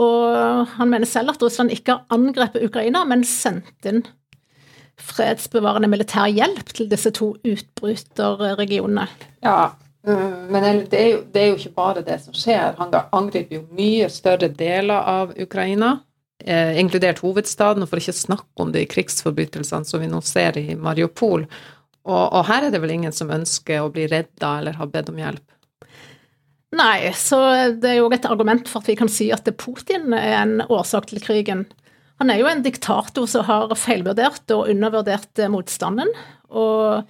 Og 0.00 0.66
han 0.78 0.88
mener 0.88 1.08
selv 1.08 1.34
at 1.34 1.42
Russland 1.44 1.72
ikke 1.72 1.98
har 1.98 2.16
angrepet 2.16 2.64
Ukraina, 2.64 3.04
men 3.08 3.26
sendt 3.28 3.88
inn 3.88 4.04
fredsbevarende 5.02 5.90
militær 5.90 6.30
hjelp 6.30 6.72
til 6.76 6.88
disse 6.90 7.10
to 7.16 7.32
utbryterregionene. 7.48 9.06
Ja, 9.44 9.72
mm, 10.06 10.52
men 10.52 10.66
det 10.92 11.00
er, 11.00 11.08
jo, 11.10 11.20
det 11.32 11.42
er, 11.42 11.50
jo, 11.50 11.58
ikke 11.58 11.76
bare 11.76 12.04
det 12.06 12.20
som 12.24 12.36
skjer. 12.36 12.78
Han 12.78 12.94
angriper 13.12 13.58
jo 13.58 13.66
mye 13.76 14.08
større 14.12 14.48
deler 14.48 15.08
av 15.12 15.34
Ukraina, 15.40 15.96
eh, 16.44 16.78
inkludert 16.80 17.24
hovedstaden, 17.24 17.82
og 17.84 17.90
for 17.90 18.00
ikke 18.00 18.16
snakke 18.16 18.64
om 18.64 18.72
de 18.74 18.86
krigsforbrytelsene 18.88 19.88
som 19.88 20.04
vi 20.04 20.10
nå 20.12 20.22
ser 20.24 20.60
i 20.60 20.76
Mariupol. 20.76 21.48
Og, 22.08 22.24
og 22.34 22.46
her 22.48 22.66
er 22.66 22.74
det 22.74 22.80
vel 22.82 22.96
ingen 22.96 23.14
som 23.14 23.30
ønsker 23.30 23.82
å 23.82 23.90
bli 23.94 24.08
redda 24.10 24.56
eller 24.58 24.78
har 24.78 24.90
bedt 24.90 25.12
om 25.12 25.20
hjelp? 25.20 25.44
Nei, 26.72 27.12
så 27.12 27.38
det 27.76 27.90
er 27.90 27.98
jo 28.00 28.08
et 28.14 28.26
argument 28.26 28.68
for 28.70 28.80
at 28.80 28.88
vi 28.88 28.96
kan 28.96 29.10
si 29.12 29.28
at 29.34 29.48
Putin 29.60 30.14
er 30.16 30.38
en 30.40 30.54
årsak 30.64 31.10
til 31.10 31.20
krigen. 31.22 31.66
Han 32.22 32.32
er 32.32 32.40
jo 32.40 32.48
en 32.48 32.64
diktator 32.64 33.28
som 33.28 33.44
har 33.44 33.74
feilvurdert 33.76 34.54
og 34.56 34.70
undervurdert 34.72 35.42
motstanden. 35.52 36.08
Og, 36.48 37.04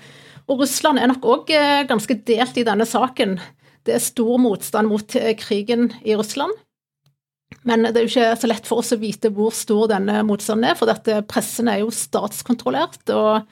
og 0.50 0.62
Russland 0.64 0.98
er 0.98 1.12
nok 1.12 1.28
òg 1.30 1.54
eh, 1.54 1.84
ganske 1.88 2.18
delt 2.26 2.58
i 2.58 2.66
denne 2.66 2.88
saken. 2.88 3.38
Det 3.86 3.96
er 3.96 4.02
stor 4.02 4.34
motstand 4.42 4.90
mot 4.90 5.16
eh, 5.20 5.32
krigen 5.38 5.92
i 6.02 6.18
Russland. 6.18 6.58
Men 7.68 7.86
det 7.86 7.94
er 7.94 8.06
jo 8.06 8.10
ikke 8.10 8.40
så 8.40 8.50
lett 8.50 8.66
for 8.66 8.82
oss 8.82 8.94
å 8.96 8.98
vite 8.98 9.30
hvor 9.34 9.54
stor 9.54 9.90
denne 9.92 10.24
motstanden 10.26 10.72
er, 10.72 10.78
for 10.78 10.90
dette 10.90 11.20
pressen 11.30 11.70
er 11.70 11.84
jo 11.84 11.92
statskontrollert. 11.94 13.04
Og, 13.14 13.46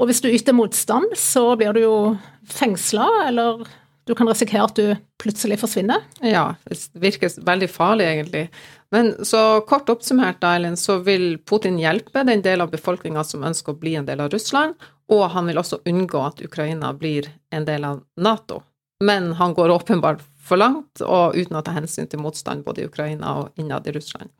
og 0.00 0.08
hvis 0.08 0.22
du 0.24 0.30
yter 0.32 0.56
motstand, 0.56 1.12
så 1.18 1.44
blir 1.60 1.76
du 1.76 1.82
jo 1.84 1.96
fengsla, 2.48 3.06
eller 3.28 3.66
du 4.08 4.14
kan 4.16 4.28
risikere 4.28 4.64
at 4.64 4.78
du 4.78 4.94
plutselig 5.20 5.60
forsvinner. 5.60 6.06
Ja, 6.24 6.54
det 6.64 6.78
virker 7.02 7.34
veldig 7.44 7.68
farlig, 7.70 8.06
egentlig. 8.08 8.46
Men 8.90 9.12
så 9.28 9.60
kort 9.68 9.92
oppsummert, 9.92 10.40
Eileen, 10.42 10.78
så 10.80 10.98
vil 11.04 11.36
Putin 11.46 11.76
hjelpe 11.78 12.24
den 12.26 12.42
del 12.42 12.64
av 12.64 12.72
befolkninga 12.72 13.22
som 13.28 13.44
ønsker 13.46 13.76
å 13.76 13.82
bli 13.82 13.94
en 14.00 14.08
del 14.08 14.24
av 14.24 14.32
Russland, 14.32 14.74
og 15.12 15.28
han 15.34 15.50
vil 15.50 15.60
også 15.60 15.82
unngå 15.90 16.24
at 16.24 16.40
Ukraina 16.42 16.94
blir 16.96 17.28
en 17.52 17.68
del 17.68 17.84
av 17.84 18.00
Nato. 18.16 18.62
Men 19.04 19.34
han 19.36 19.54
går 19.54 19.76
åpenbart 19.76 20.24
for 20.40 20.58
langt, 20.58 21.04
og 21.04 21.36
uten 21.36 21.60
å 21.60 21.62
ta 21.62 21.76
hensyn 21.76 22.08
til 22.10 22.24
motstand 22.24 22.64
både 22.64 22.82
i 22.82 22.88
Ukraina 22.88 23.36
og 23.42 23.60
innad 23.60 23.86
i 23.86 23.94
Russland. 23.94 24.32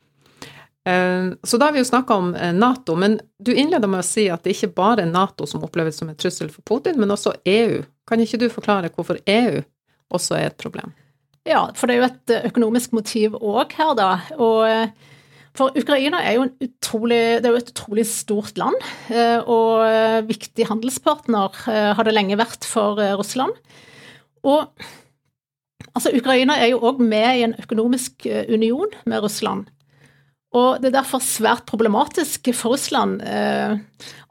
Eh, 0.85 1.33
så 1.43 1.57
da 1.57 1.65
har 1.65 1.71
vi 1.71 1.81
jo 1.81 1.85
snakka 1.85 2.15
om 2.15 2.33
eh, 2.35 2.53
Nato, 2.53 2.95
men 2.95 3.19
du 3.39 3.53
innleda 3.53 3.87
med 3.87 4.01
å 4.01 4.05
si 4.05 4.25
at 4.33 4.43
det 4.43 4.55
ikke 4.55 4.73
bare 4.79 5.05
er 5.05 5.11
Nato 5.11 5.45
som 5.49 5.63
oppleves 5.65 6.01
som 6.01 6.09
en 6.09 6.17
trussel 6.17 6.49
for 6.49 6.65
Putin, 6.65 6.97
men 7.01 7.13
også 7.13 7.35
EU. 7.45 7.83
Kan 8.09 8.23
ikke 8.23 8.41
du 8.41 8.49
forklare 8.49 8.89
hvorfor 8.95 9.21
EU 9.29 9.61
også 10.11 10.39
er 10.39 10.49
et 10.49 10.59
problem? 10.61 10.95
Ja, 11.47 11.67
for 11.77 11.89
det 11.89 11.95
er 11.95 12.01
jo 12.01 12.09
et 12.09 12.33
eh, 12.33 12.47
økonomisk 12.49 12.95
motiv 12.97 13.37
òg 13.37 13.75
her, 13.77 13.93
da. 13.97 14.11
Og 14.41 14.65
for 15.57 15.75
Ukraina 15.77 16.21
er 16.23 16.37
jo, 16.39 16.47
utrolig, 16.63 17.19
er 17.41 17.49
jo 17.51 17.59
et 17.59 17.71
utrolig 17.73 18.05
stort 18.07 18.55
land, 18.55 18.77
og 19.51 20.23
viktig 20.23 20.63
handelspartner 20.69 21.57
har 21.67 22.07
det 22.07 22.13
lenge 22.15 22.37
vært 22.39 22.63
for 22.63 22.95
Russland. 23.19 23.51
Og 24.47 24.69
altså, 25.91 26.13
Ukraina 26.15 26.55
er 26.55 26.71
jo 26.71 26.79
òg 26.87 27.03
med 27.03 27.27
i 27.33 27.43
en 27.49 27.57
økonomisk 27.59 28.29
union 28.47 28.95
med 29.03 29.27
Russland. 29.27 29.67
Og 30.51 30.81
det 30.83 30.89
er 30.89 30.97
derfor 30.97 31.23
svært 31.23 31.63
problematisk 31.69 32.49
for 32.57 32.75
Russland 32.75 33.21
eh, 33.23 33.77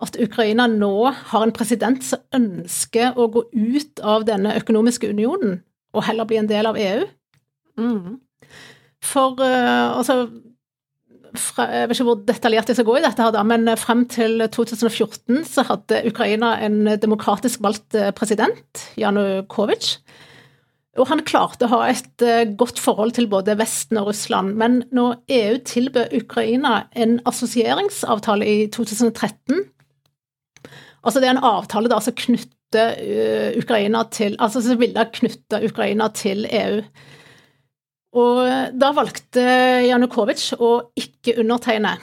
at 0.05 0.19
Ukraina 0.21 0.67
nå 0.69 1.09
har 1.33 1.47
en 1.47 1.55
president 1.57 2.05
som 2.05 2.21
ønsker 2.37 3.17
å 3.17 3.31
gå 3.33 3.47
ut 3.55 4.03
av 4.05 4.27
denne 4.29 4.53
økonomiske 4.61 5.09
unionen 5.09 5.63
og 5.97 6.05
heller 6.07 6.29
bli 6.29 6.39
en 6.43 6.51
del 6.51 6.69
av 6.69 6.77
EU. 6.79 7.07
Mm. 7.81 8.21
For 9.01 9.41
eh, 9.47 9.97
altså 9.97 10.27
fra, 11.41 11.67
Jeg 11.71 11.89
vet 11.89 11.97
ikke 11.97 12.09
hvor 12.11 12.23
detaljert 12.27 12.71
jeg 12.71 12.77
skal 12.77 12.89
gå 12.91 12.99
i 12.99 13.05
dette, 13.05 13.23
her 13.23 13.33
da, 13.33 13.45
men 13.47 13.71
frem 13.79 14.03
til 14.11 14.43
2014 14.51 15.45
så 15.49 15.65
hadde 15.69 16.03
Ukraina 16.11 16.57
en 16.67 16.83
demokratisk 17.01 17.63
valgt 17.65 17.97
eh, 17.97 18.11
president, 18.13 18.91
Janukovitsj. 19.01 20.01
Og 20.99 21.07
han 21.07 21.23
klarte 21.23 21.69
å 21.69 21.73
ha 21.75 21.81
et 21.91 22.25
uh, 22.25 22.43
godt 22.59 22.81
forhold 22.83 23.15
til 23.19 23.29
både 23.31 23.55
Vesten 23.61 24.01
og 24.01 24.09
Russland. 24.11 24.57
Men 24.59 24.81
når 24.95 25.21
EU 25.31 25.61
tilbød 25.69 26.17
Ukraina 26.19 26.87
en 26.99 27.19
assosieringsavtale 27.31 28.49
i 28.49 28.65
2013 28.75 29.69
Altså 31.01 31.21
det 31.23 31.31
er 31.31 31.33
en 31.33 31.47
avtale 31.49 31.89
da 31.89 31.97
som 32.05 32.13
knytter 32.13 32.99
Ukraina 33.57 34.03
til 34.13 34.35
Altså 34.37 34.61
som 34.61 34.77
ville 34.77 35.07
knytte 35.17 35.63
Ukraina 35.65 36.11
til 36.13 36.45
EU. 36.45 36.83
Og 38.21 38.41
da 38.77 38.91
valgte 38.95 39.43
Janukovitsj 39.87 40.59
å 40.59 40.71
ikke 40.99 41.39
undertegne. 41.41 41.95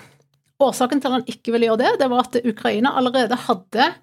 Årsaken 0.63 1.01
til 1.01 1.11
at 1.11 1.15
han 1.19 1.29
ikke 1.29 1.53
ville 1.53 1.67
gjøre 1.69 1.83
det, 1.83 1.93
det 2.01 2.09
var 2.09 2.23
at 2.23 2.37
Ukraina 2.41 2.95
allerede 2.97 3.37
hadde 3.43 3.83
eh, 3.83 3.97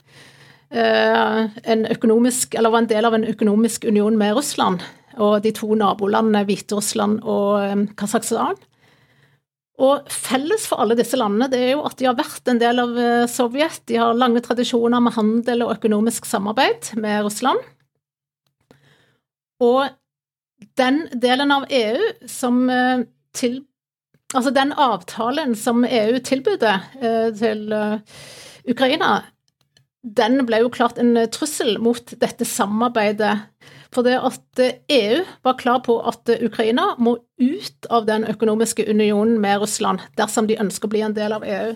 en 0.71 1.85
økonomisk, 1.92 2.54
eller 2.59 2.73
var 2.73 2.83
en 2.83 2.88
del 2.90 3.06
av 3.06 3.14
en 3.14 3.26
økonomisk 3.30 3.85
union 3.87 4.16
med 4.18 4.33
Russland 4.35 4.80
og 5.23 5.42
de 5.44 5.52
to 5.54 5.75
nabolandene 5.78 6.44
Hviterussland 6.49 7.21
og 7.23 7.50
eh, 7.62 7.83
Kasakhstan. 7.99 8.56
Og 9.85 10.06
felles 10.11 10.68
for 10.71 10.83
alle 10.83 10.94
disse 10.99 11.18
landene 11.18 11.50
det 11.50 11.61
er 11.61 11.73
jo 11.75 11.85
at 11.87 11.99
de 11.99 12.06
har 12.06 12.18
vært 12.18 12.50
en 12.50 12.62
del 12.62 12.83
av 12.83 12.97
eh, 13.00 13.26
Sovjet. 13.30 13.83
De 13.90 13.99
har 14.00 14.16
lange 14.18 14.42
tradisjoner 14.44 15.02
med 15.02 15.16
handel 15.16 15.66
og 15.66 15.76
økonomisk 15.76 16.28
samarbeid 16.30 16.94
med 17.02 17.25
Russland. 17.26 17.61
Og 19.62 19.87
den 20.78 21.04
delen 21.23 21.54
av 21.54 21.68
EU 21.71 22.11
som 22.30 22.66
eh, 22.71 23.06
til 23.37 23.64
Altså 24.35 24.50
den 24.50 24.73
avtalen 24.83 25.52
som 25.54 25.85
EU 25.87 26.16
tilbød 26.26 26.64
eh, 26.66 27.28
til 27.38 27.68
Ukraina, 28.66 29.21
den 30.04 30.42
ble 30.44 30.61
jo 30.61 30.70
klart 30.73 30.99
en 31.00 31.16
trussel 31.32 31.78
mot 31.82 32.12
dette 32.20 32.44
samarbeidet 32.44 33.38
for 33.94 34.04
det 34.04 34.16
at 34.18 34.61
EU 34.90 35.23
var 35.46 35.56
klar 35.58 35.80
på 35.87 35.96
at 36.02 36.28
Ukraina 36.42 36.90
må 36.99 37.16
ut 37.40 37.88
av 37.90 38.08
den 38.08 38.26
økonomiske 38.28 38.84
unionen 38.90 39.38
med 39.40 39.62
Russland 39.62 40.02
dersom 40.18 40.49
de 40.50 40.58
ønsker 40.61 40.90
å 40.90 40.92
bli 40.92 41.04
en 41.06 41.16
del 41.16 41.34
av 41.37 41.46
EU. 41.46 41.75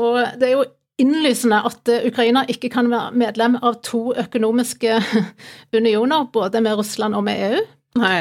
Og 0.00 0.18
det 0.40 0.48
er 0.48 0.56
jo 0.56 0.66
innlysende 1.00 1.62
at 1.64 1.88
Ukraina 2.04 2.42
ikke 2.50 2.70
kan 2.72 2.90
være 2.92 3.14
medlem 3.16 3.56
av 3.62 3.78
to 3.86 4.10
økonomiske 4.20 4.98
unioner, 5.78 6.26
både 6.32 6.60
med 6.64 6.76
Russland 6.82 7.16
og 7.16 7.24
med 7.28 7.44
EU. 7.46 7.62
Nei, 8.00 8.18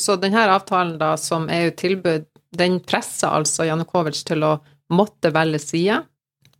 så 0.00 0.16
denne 0.20 0.44
avtalen 0.54 0.94
da 1.00 1.14
som 1.20 1.48
EU 1.52 1.72
tilbød, 1.76 2.28
den 2.56 2.78
presser 2.84 3.32
altså 3.32 3.64
Janukovitsj 3.64 4.22
til 4.28 4.44
å 4.44 4.54
måtte 4.92 5.32
velge 5.32 5.60
side, 5.62 6.02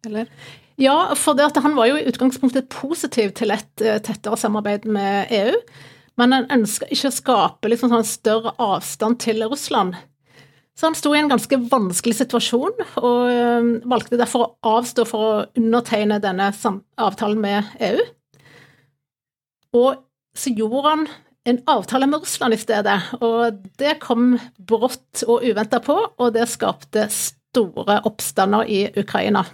eller? 0.08 0.28
Ja, 0.80 1.14
for 1.18 1.36
han 1.60 1.74
var 1.76 1.90
jo 1.90 1.98
i 1.98 2.06
utgangspunktet 2.08 2.70
positiv 2.72 3.34
til 3.36 3.52
et 3.52 3.84
eh, 3.84 4.00
tettere 4.00 4.38
samarbeid 4.40 4.86
med 4.88 5.32
EU. 5.32 5.58
Men 6.20 6.34
han 6.36 6.48
ønska 6.52 6.88
ikke 6.92 7.08
å 7.08 7.16
skape 7.16 7.70
liksom 7.72 7.92
sånn 7.92 8.08
større 8.08 8.54
avstand 8.60 9.20
til 9.24 9.44
Russland. 9.48 9.96
Så 10.76 10.88
han 10.88 10.96
sto 10.96 11.12
i 11.12 11.20
en 11.20 11.28
ganske 11.28 11.58
vanskelig 11.70 12.16
situasjon, 12.22 12.78
og 13.02 13.18
eh, 13.28 13.68
valgte 13.88 14.20
derfor 14.20 14.46
å 14.46 14.78
avstå 14.78 15.06
for 15.08 15.26
å 15.28 15.44
undertegne 15.58 16.20
denne 16.22 16.48
avtalen 16.52 17.42
med 17.42 17.76
EU. 17.90 18.06
Og 19.76 20.00
så 20.36 20.52
gjorde 20.56 20.88
han 20.88 21.06
en 21.48 21.58
avtale 21.68 22.06
med 22.08 22.22
Russland 22.22 22.54
i 22.54 22.60
stedet, 22.60 22.98
og 23.20 23.64
det 23.80 23.98
kom 24.02 24.36
brått 24.58 25.24
og 25.26 25.44
uventa 25.44 25.80
på, 25.82 25.96
og 26.16 26.36
det 26.36 26.46
skapte 26.48 27.08
store 27.12 27.98
oppstander 28.08 28.68
i 28.70 28.84
Ukraina. 28.96 29.44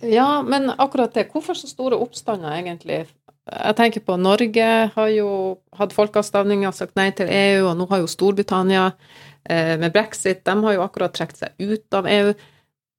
Ja, 0.00 0.42
men 0.42 0.70
akkurat 0.70 1.14
det. 1.14 1.28
Hvorfor 1.32 1.54
så 1.54 1.68
store 1.68 1.98
oppstander, 2.00 2.54
egentlig? 2.56 3.04
Jeg 3.50 3.76
tenker 3.76 4.04
på 4.04 4.16
Norge 4.20 4.68
har 4.94 5.10
jo 5.12 5.30
hatt 5.76 5.94
folkeavstemning 5.96 6.66
og 6.68 6.76
sagt 6.76 6.96
nei 6.98 7.10
til 7.16 7.28
EU, 7.32 7.66
og 7.70 7.74
nå 7.78 7.88
har 7.90 8.02
jo 8.02 8.10
Storbritannia 8.10 8.90
eh, 9.48 9.74
med 9.80 9.92
brexit 9.92 10.44
De 10.46 10.54
har 10.64 10.76
jo 10.76 10.84
akkurat 10.84 11.14
trukket 11.16 11.42
seg 11.42 11.72
ut 11.72 11.98
av 11.98 12.08
EU. 12.08 12.32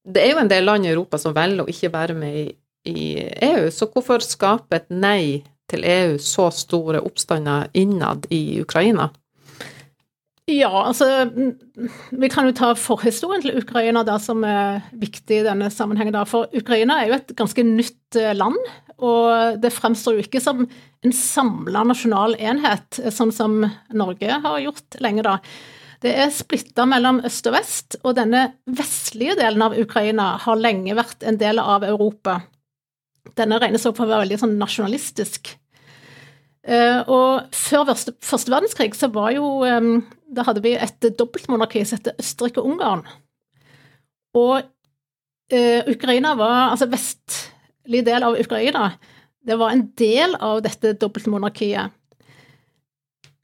Det 0.02 0.24
er 0.24 0.34
jo 0.34 0.42
en 0.42 0.52
del 0.52 0.68
land 0.68 0.86
i 0.86 0.92
Europa 0.92 1.20
som 1.22 1.36
velger 1.38 1.64
å 1.64 1.72
ikke 1.72 1.94
være 1.94 2.18
med 2.18 2.38
i, 2.42 2.46
i 2.90 3.08
EU, 3.52 3.70
så 3.72 3.88
hvorfor 3.94 4.26
skape 4.26 4.82
et 4.82 4.90
nei 4.90 5.42
til 5.72 5.86
EU 5.88 6.18
så 6.20 6.50
store 6.54 7.02
oppstander 7.06 7.70
innad 7.78 8.28
i 8.34 8.60
Ukraina? 8.62 9.12
Ja, 10.52 10.72
altså 10.84 11.08
Vi 12.12 12.30
kan 12.32 12.48
jo 12.50 12.56
ta 12.56 12.74
forhistorien 12.76 13.44
til 13.44 13.58
Ukraina, 13.62 14.04
da, 14.08 14.18
som 14.20 14.44
er 14.48 14.82
viktig 15.00 15.42
i 15.42 15.46
denne 15.46 15.70
sammenhengen. 15.72 16.16
Da. 16.16 16.26
For 16.28 16.52
Ukraina 16.58 17.00
er 17.00 17.12
jo 17.12 17.18
et 17.20 17.36
ganske 17.40 17.64
nytt 17.66 18.20
eh, 18.20 18.34
land, 18.36 18.58
og 19.02 19.62
det 19.64 19.72
fremstår 19.74 20.18
jo 20.18 20.26
ikke 20.26 20.42
som 20.44 20.66
en 20.66 21.16
samla 21.16 21.86
nasjonal 21.90 22.36
enhet, 22.38 23.00
sånn 23.14 23.32
som 23.34 23.62
Norge 23.96 24.42
har 24.44 24.60
gjort 24.62 25.00
lenge, 25.02 25.26
da. 25.26 25.40
Det 26.02 26.12
er 26.18 26.34
splitta 26.34 26.88
mellom 26.90 27.22
øst 27.26 27.48
og 27.50 27.56
vest, 27.56 27.98
og 28.02 28.18
denne 28.18 28.48
vestlige 28.66 29.38
delen 29.38 29.62
av 29.66 29.78
Ukraina 29.78 30.34
har 30.42 30.58
lenge 30.58 30.98
vært 30.98 31.26
en 31.26 31.38
del 31.42 31.62
av 31.62 31.86
Europa. 31.86 32.40
Denne 33.38 33.60
regnes 33.62 33.86
også 33.86 34.00
for 34.00 34.08
å 34.08 34.14
være 34.16 34.26
veldig 34.26 34.40
sånn 34.42 34.58
nasjonalistisk. 34.62 35.54
Uh, 36.62 37.02
og 37.10 37.54
før 37.58 37.88
første, 37.90 38.14
verdenskrig 38.54 38.94
så 38.98 39.10
var 39.14 39.32
jo 39.34 39.46
Da 40.32 40.46
hadde 40.48 40.64
vi 40.64 40.76
et 40.80 41.08
dobbeltmonarki 41.20 41.84
som 41.86 42.00
het 42.00 42.14
Østerrike-Ungarn. 42.22 43.04
Og 44.40 44.62
eh, 45.52 45.82
Ukraina 45.92 46.36
var 46.40 46.72
Altså 46.72 46.88
vestlig 46.92 48.06
del 48.08 48.24
av 48.24 48.38
Ukraina, 48.40 48.94
det 49.44 49.58
var 49.60 49.74
en 49.74 49.88
del 49.98 50.38
av 50.40 50.62
dette 50.64 50.94
dobbeltmonarkiet. 51.02 51.92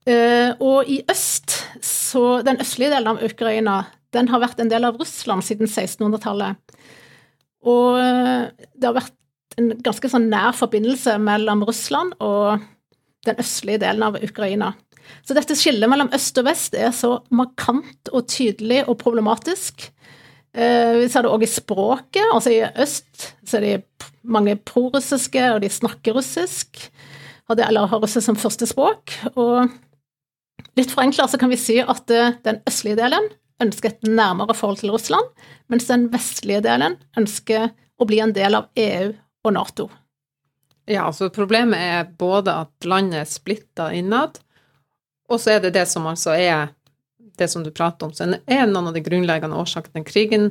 Eh, 0.07 0.53
og 0.63 0.87
i 0.87 1.01
øst, 1.11 1.57
så 1.83 2.41
Den 2.45 2.61
østlige 2.61 2.93
delen 2.93 3.11
av 3.11 3.23
Ukraina, 3.23 3.83
den 4.13 4.29
har 4.31 4.39
vært 4.39 4.61
en 4.61 4.69
del 4.71 4.85
av 4.87 4.95
Russland 4.95 5.43
siden 5.43 5.67
1600-tallet. 5.67 6.55
Og 7.67 7.97
det 7.99 8.87
har 8.87 8.95
vært 8.95 9.17
en 9.57 9.73
ganske 9.83 10.09
sånn 10.09 10.29
nær 10.31 10.55
forbindelse 10.55 11.17
mellom 11.19 11.65
Russland 11.67 12.13
og 12.23 12.61
den 13.27 13.39
østlige 13.41 13.81
delen 13.83 14.05
av 14.05 14.19
Ukraina. 14.23 14.71
Så 15.25 15.35
dette 15.37 15.55
skillet 15.57 15.89
mellom 15.89 16.11
øst 16.15 16.39
og 16.39 16.47
vest 16.47 16.75
er 16.77 16.93
så 16.95 17.17
markant 17.35 18.11
og 18.13 18.27
tydelig 18.31 18.83
og 18.87 18.97
problematisk. 19.01 19.89
Eh, 20.57 20.93
vi 21.01 21.09
ser 21.11 21.25
det 21.25 21.31
òg 21.33 21.45
i 21.45 21.51
språket. 21.51 22.23
Altså 22.33 22.53
I 22.53 22.61
øst 22.83 23.27
så 23.43 23.59
er 23.59 23.65
de 23.65 24.11
mange 24.27 24.57
prorussiske, 24.57 25.43
og 25.53 25.61
de 25.63 25.71
snakker 25.71 26.17
russisk. 26.17 26.87
Eller 27.53 27.87
har 27.87 28.01
russisk 28.03 28.25
som 28.25 28.39
første 28.39 28.67
språk. 28.69 29.13
Og 29.35 29.67
litt 30.79 30.93
forenkla 30.93 31.27
så 31.29 31.39
kan 31.39 31.51
vi 31.53 31.59
si 31.61 31.79
at 31.83 32.13
eh, 32.13 32.33
den 32.47 32.63
østlige 32.67 32.99
delen 32.99 33.29
ønsker 33.63 33.93
et 33.93 34.09
nærmere 34.09 34.53
forhold 34.53 34.81
til 34.81 34.91
Russland, 34.93 35.29
mens 35.69 35.87
den 35.89 36.11
vestlige 36.13 36.61
delen 36.65 36.97
ønsker 37.17 37.71
å 37.97 38.05
bli 38.05 38.19
en 38.21 38.35
del 38.35 38.57
av 38.57 38.67
EU 38.77 39.15
og 39.47 39.55
Nato. 39.55 39.87
Ja, 40.87 41.07
altså 41.09 41.31
problemet 41.33 41.81
er 41.81 42.11
både 42.19 42.53
at 42.63 42.85
landet 42.87 43.23
er 43.23 43.29
splitta 43.29 43.89
innad, 43.95 44.37
og 45.27 45.41
så 45.41 45.55
er 45.55 45.63
det 45.63 45.73
det 45.75 45.85
som 45.89 46.07
altså 46.07 46.35
er 46.35 46.69
det 47.37 47.47
som 47.51 47.63
du 47.63 47.71
prater 47.71 48.07
om, 48.07 48.13
så 48.13 48.25
er 48.25 48.65
noen 48.67 48.89
av 48.89 48.95
de 48.95 49.03
grunnleggende 49.05 49.57
årsakene 49.59 50.01
til 50.01 50.07
krigen, 50.07 50.47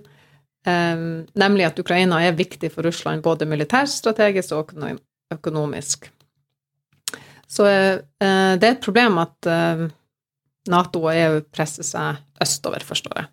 eh, 0.66 1.06
nemlig 1.34 1.66
at 1.66 1.80
Ukraina 1.82 2.20
er 2.22 2.38
viktig 2.38 2.70
for 2.74 2.86
Russland 2.86 3.24
både 3.24 3.48
militærstrategisk 3.48 4.54
og 4.54 4.74
økonomisk. 5.34 6.10
Så 7.46 7.66
eh, 7.66 7.98
det 8.20 8.66
er 8.66 8.72
et 8.74 8.84
problem 8.84 9.18
at 9.22 9.50
eh, 9.50 9.88
Nato 10.70 11.04
og 11.06 11.14
EU 11.14 11.40
presser 11.54 11.86
seg 11.86 12.22
østover, 12.42 12.82
forstår 12.86 13.22
jeg. 13.22 13.32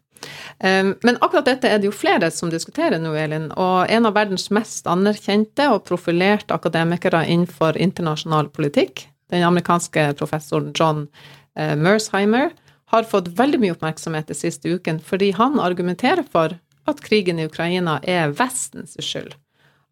Men 0.63 1.17
akkurat 1.17 1.49
dette 1.49 1.67
er 1.67 1.81
det 1.81 1.89
jo 1.89 1.95
flere 1.97 2.29
som 2.31 2.47
diskuterer 2.47 3.01
nå, 3.01 3.09
Elin. 3.17 3.49
Og 3.59 3.89
en 3.91 4.05
av 4.07 4.13
verdens 4.15 4.45
mest 4.55 4.85
anerkjente 4.87 5.65
og 5.73 5.81
profilerte 5.89 6.55
akademikere 6.55 7.25
innenfor 7.25 7.75
internasjonal 7.81 8.47
politikk, 8.53 9.01
den 9.31 9.45
amerikanske 9.45 10.09
professoren 10.19 10.73
John 10.75 11.07
eh, 11.55 11.75
Mersheimer, 11.79 12.51
har 12.93 13.07
fått 13.09 13.31
veldig 13.39 13.59
mye 13.61 13.73
oppmerksomhet 13.73 14.27
den 14.29 14.37
siste 14.37 14.69
uken 14.69 14.99
fordi 15.01 15.31
han 15.33 15.57
argumenterer 15.61 16.25
for 16.29 16.57
at 16.89 17.01
krigen 17.01 17.39
i 17.39 17.47
Ukraina 17.47 17.99
er 18.03 18.35
Vestens 18.37 18.97
skyld. 18.99 19.33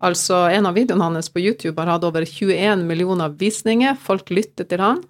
Altså, 0.02 0.48
en 0.50 0.66
av 0.66 0.76
videoene 0.76 1.08
hans 1.08 1.30
på 1.30 1.42
YouTube 1.42 1.78
har 1.82 1.90
hatt 1.94 2.06
over 2.06 2.26
21 2.26 2.84
millioner 2.90 3.34
visninger, 3.38 3.98
folk 4.02 4.32
lytter 4.34 4.66
til 4.70 4.82
han, 4.82 5.04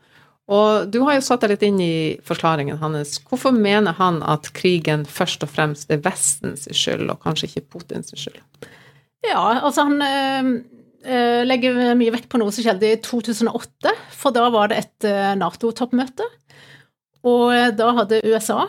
og 0.51 0.89
du 0.91 0.99
har 1.05 1.15
jo 1.15 1.23
satt 1.23 1.45
deg 1.45 1.53
litt 1.53 1.63
inn 1.63 1.79
i 1.79 1.95
forklaringen 2.27 2.81
hans. 2.81 3.15
Hvorfor 3.29 3.55
mener 3.55 3.95
han 3.95 4.19
at 4.27 4.49
krigen 4.57 5.05
først 5.07 5.45
og 5.45 5.53
fremst 5.53 5.93
er 5.93 6.01
Vestens 6.03 6.67
skyld, 6.67 7.07
og 7.07 7.21
kanskje 7.23 7.47
ikke 7.47 7.67
Putins 7.77 8.11
skyld? 8.11 8.41
Ja, 9.23 9.61
altså 9.61 9.85
han 9.87 10.01
øh, 10.03 10.51
legger 11.01 11.95
mye 11.97 12.13
vekt 12.13 12.29
på 12.29 12.37
noe 12.41 12.53
som 12.53 12.65
skjedde 12.65 12.91
i 12.91 12.99
2008, 13.01 13.93
for 14.13 14.35
da 14.35 14.45
var 14.53 14.69
det 14.71 14.77
et 14.83 15.07
øh, 15.09 15.31
Nato-toppmøte. 15.39 16.27
Og 17.27 17.53
da 17.77 17.87
hadde 17.93 18.17
USA 18.25 18.63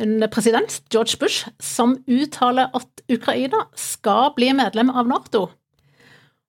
en 0.00 0.24
president, 0.32 0.78
George 0.88 1.18
Bush, 1.20 1.50
som 1.60 1.98
uttaler 2.08 2.72
at 2.72 3.02
Ukraina 3.12 3.66
skal 3.76 4.30
bli 4.38 4.48
medlem 4.56 4.88
av 4.88 5.10
Nato. 5.10 5.42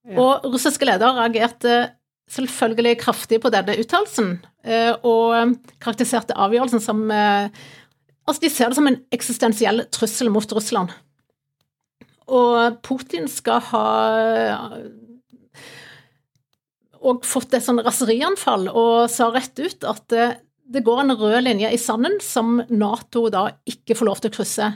Ja. 0.08 0.16
Og 0.16 0.48
russiske 0.54 0.88
ledere 0.88 1.20
reagerte 1.20 1.82
selvfølgelig 2.32 2.98
kraftig 3.02 3.42
på 3.44 3.52
denne 3.54 3.76
uttalelsen, 3.82 4.34
eh, 4.64 4.94
og 5.04 5.58
karakteriserte 5.84 6.38
avgjørelsen 6.38 6.84
som 6.84 7.06
eh, 7.12 7.62
Altså, 8.30 8.44
de 8.44 8.50
ser 8.54 8.70
det 8.70 8.78
som 8.78 8.86
en 8.86 9.00
eksistensiell 9.12 9.82
trussel 9.92 10.30
mot 10.32 10.52
Russland. 10.54 10.92
Og 12.30 12.78
Putin 12.86 13.28
skal 13.32 13.64
ha 13.72 13.88
og 17.02 17.26
fått 17.26 17.56
et 17.58 17.66
sånn 17.66 17.82
raserianfall 17.82 18.68
og 18.70 19.10
sa 19.10 19.32
rett 19.34 19.58
ut 19.58 19.86
at 19.90 20.06
det, 20.12 20.84
går 20.86 21.02
en 21.02 21.16
rød 21.18 21.40
linje 21.48 21.72
i 21.74 21.80
sanden 21.82 22.20
som 22.24 22.62
Nato 22.70 23.26
da 23.34 23.48
ikke 23.68 23.98
får 23.98 24.08
lov 24.08 24.22
til 24.22 24.32
å 24.32 24.36
krysse. 24.36 24.70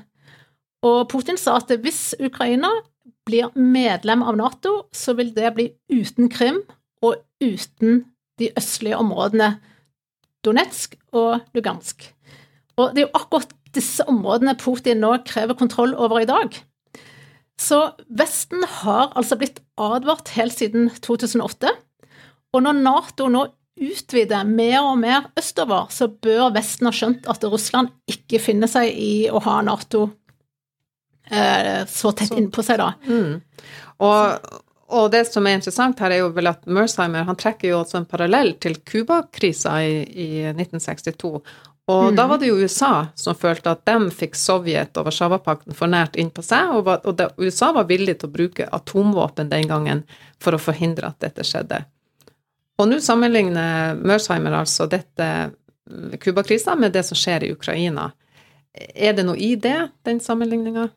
Og 0.85 1.05
Putin 1.11 1.37
sa 1.39 1.59
at 1.61 1.69
hvis 1.69 2.15
Ukraina 2.17 2.71
blir 3.25 3.53
medlem 3.57 4.25
av 4.25 4.37
Nato, 4.37 4.87
så 4.93 5.15
vil 5.17 5.31
det 5.37 5.53
bli 5.55 5.69
uten 5.93 6.29
Krim 6.33 6.63
og 7.05 7.21
uten 7.41 8.03
de 8.41 8.51
østlige 8.57 8.97
områdene 8.99 9.55
Donetsk 10.45 10.97
og 11.15 11.45
Lugansk. 11.55 12.09
Og 12.75 12.93
det 12.93 13.05
er 13.05 13.07
jo 13.07 13.17
akkurat 13.17 13.53
disse 13.75 14.03
områdene 14.09 14.57
Putin 14.59 15.01
nå 15.03 15.15
krever 15.27 15.57
kontroll 15.57 15.95
over 15.95 16.21
i 16.21 16.29
dag. 16.29 16.57
Så 17.61 17.79
Vesten 18.11 18.65
har 18.81 19.13
altså 19.15 19.37
blitt 19.39 19.61
advart 19.79 20.33
helt 20.35 20.55
siden 20.57 20.89
2008, 21.03 21.71
og 22.55 22.63
når 22.63 22.81
Nato 22.81 23.29
nå 23.31 23.45
utvider 23.75 24.47
mer 24.47 24.81
og 24.85 24.99
mer 25.01 25.29
østover, 25.39 25.89
så 25.91 26.07
bør 26.07 26.53
Vesten 26.55 26.87
ha 26.87 26.93
skjønt 26.95 27.25
at 27.31 27.43
Russland 27.51 27.91
ikke 28.11 28.39
finner 28.43 28.71
seg 28.71 28.91
i 28.91 29.27
å 29.27 29.41
ha 29.43 29.57
Nato 29.67 30.05
eh, 31.31 31.83
så 31.91 32.13
tett 32.15 32.35
innpå 32.37 32.63
seg, 32.63 32.79
da. 32.79 32.93
Mm. 33.07 33.41
Og, 34.05 34.47
og 34.95 35.09
det 35.11 35.25
som 35.27 35.47
er 35.47 35.57
interessant 35.59 35.99
her, 36.03 36.15
er 36.15 36.23
jo 36.23 36.31
vel 36.35 36.51
at 36.51 36.63
Mersheimer 36.71 37.27
han 37.27 37.39
trekker 37.39 37.71
jo 37.71 37.81
også 37.81 38.01
en 38.01 38.09
parallell 38.09 38.55
til 38.63 38.79
Cuba-krisa 38.79 39.75
i, 39.83 39.97
i, 40.07 40.29
1962. 40.53 41.33
Og 41.85 42.03
mm. 42.03 42.15
da 42.17 42.25
var 42.27 42.39
det 42.41 42.49
jo 42.49 42.57
USA 42.57 43.07
som 43.19 43.37
følte 43.37 43.75
at 43.75 43.83
de 43.85 44.09
fikk 44.13 44.37
Sovjet 44.39 44.97
og 44.97 45.05
Warszawapakten 45.05 45.77
for 45.77 45.91
nært 45.91 46.17
innpå 46.17 46.41
seg, 46.45 46.71
og, 46.73 46.85
var, 46.87 47.03
og 47.05 47.19
det, 47.19 47.29
USA 47.37 47.69
var 47.75 47.85
villig 47.89 48.17
til 48.19 48.31
å 48.31 48.33
bruke 48.33 48.69
atomvåpen 48.73 49.51
den 49.51 49.69
gangen 49.69 50.01
for 50.41 50.57
å 50.57 50.61
forhindre 50.61 51.11
at 51.13 51.21
dette 51.21 51.45
skjedde. 51.45 51.83
Og 52.81 52.89
nå 52.89 52.97
sammenligner 53.03 54.01
Mersheimer 54.01 54.57
altså 54.57 54.89
dette 54.91 55.29
Cuba-krisa 56.19 56.73
med 56.75 56.95
det 56.95 57.05
som 57.07 57.17
skjer 57.17 57.45
i 57.45 57.53
Ukraina. 57.53 58.09
Er 58.73 59.13
det 59.15 59.23
noe 59.27 59.37
i 59.39 59.53
det, 59.55 59.77
den 60.07 60.19
sammenligninga? 60.19 60.89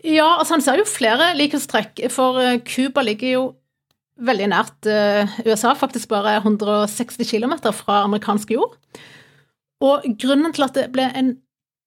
Ja, 0.00 0.38
altså 0.38 0.56
han 0.56 0.64
ser 0.64 0.80
jo 0.80 0.88
flere 0.88 1.34
likhetstrekk, 1.36 2.06
for 2.14 2.40
eh, 2.40 2.58
Cuba 2.64 3.04
ligger 3.04 3.34
jo 3.34 3.42
veldig 4.20 4.48
nært 4.52 4.88
uh, 4.88 5.38
USA, 5.46 5.72
faktisk 5.76 6.10
bare 6.10 6.38
160 6.42 7.24
km 7.24 7.54
fra 7.72 8.02
amerikansk 8.04 8.52
jord. 8.52 8.74
Og 9.80 10.04
grunnen 10.20 10.52
til 10.56 10.66
at 10.66 10.76
det 10.76 10.90
ble 10.94 11.06
en 11.16 11.36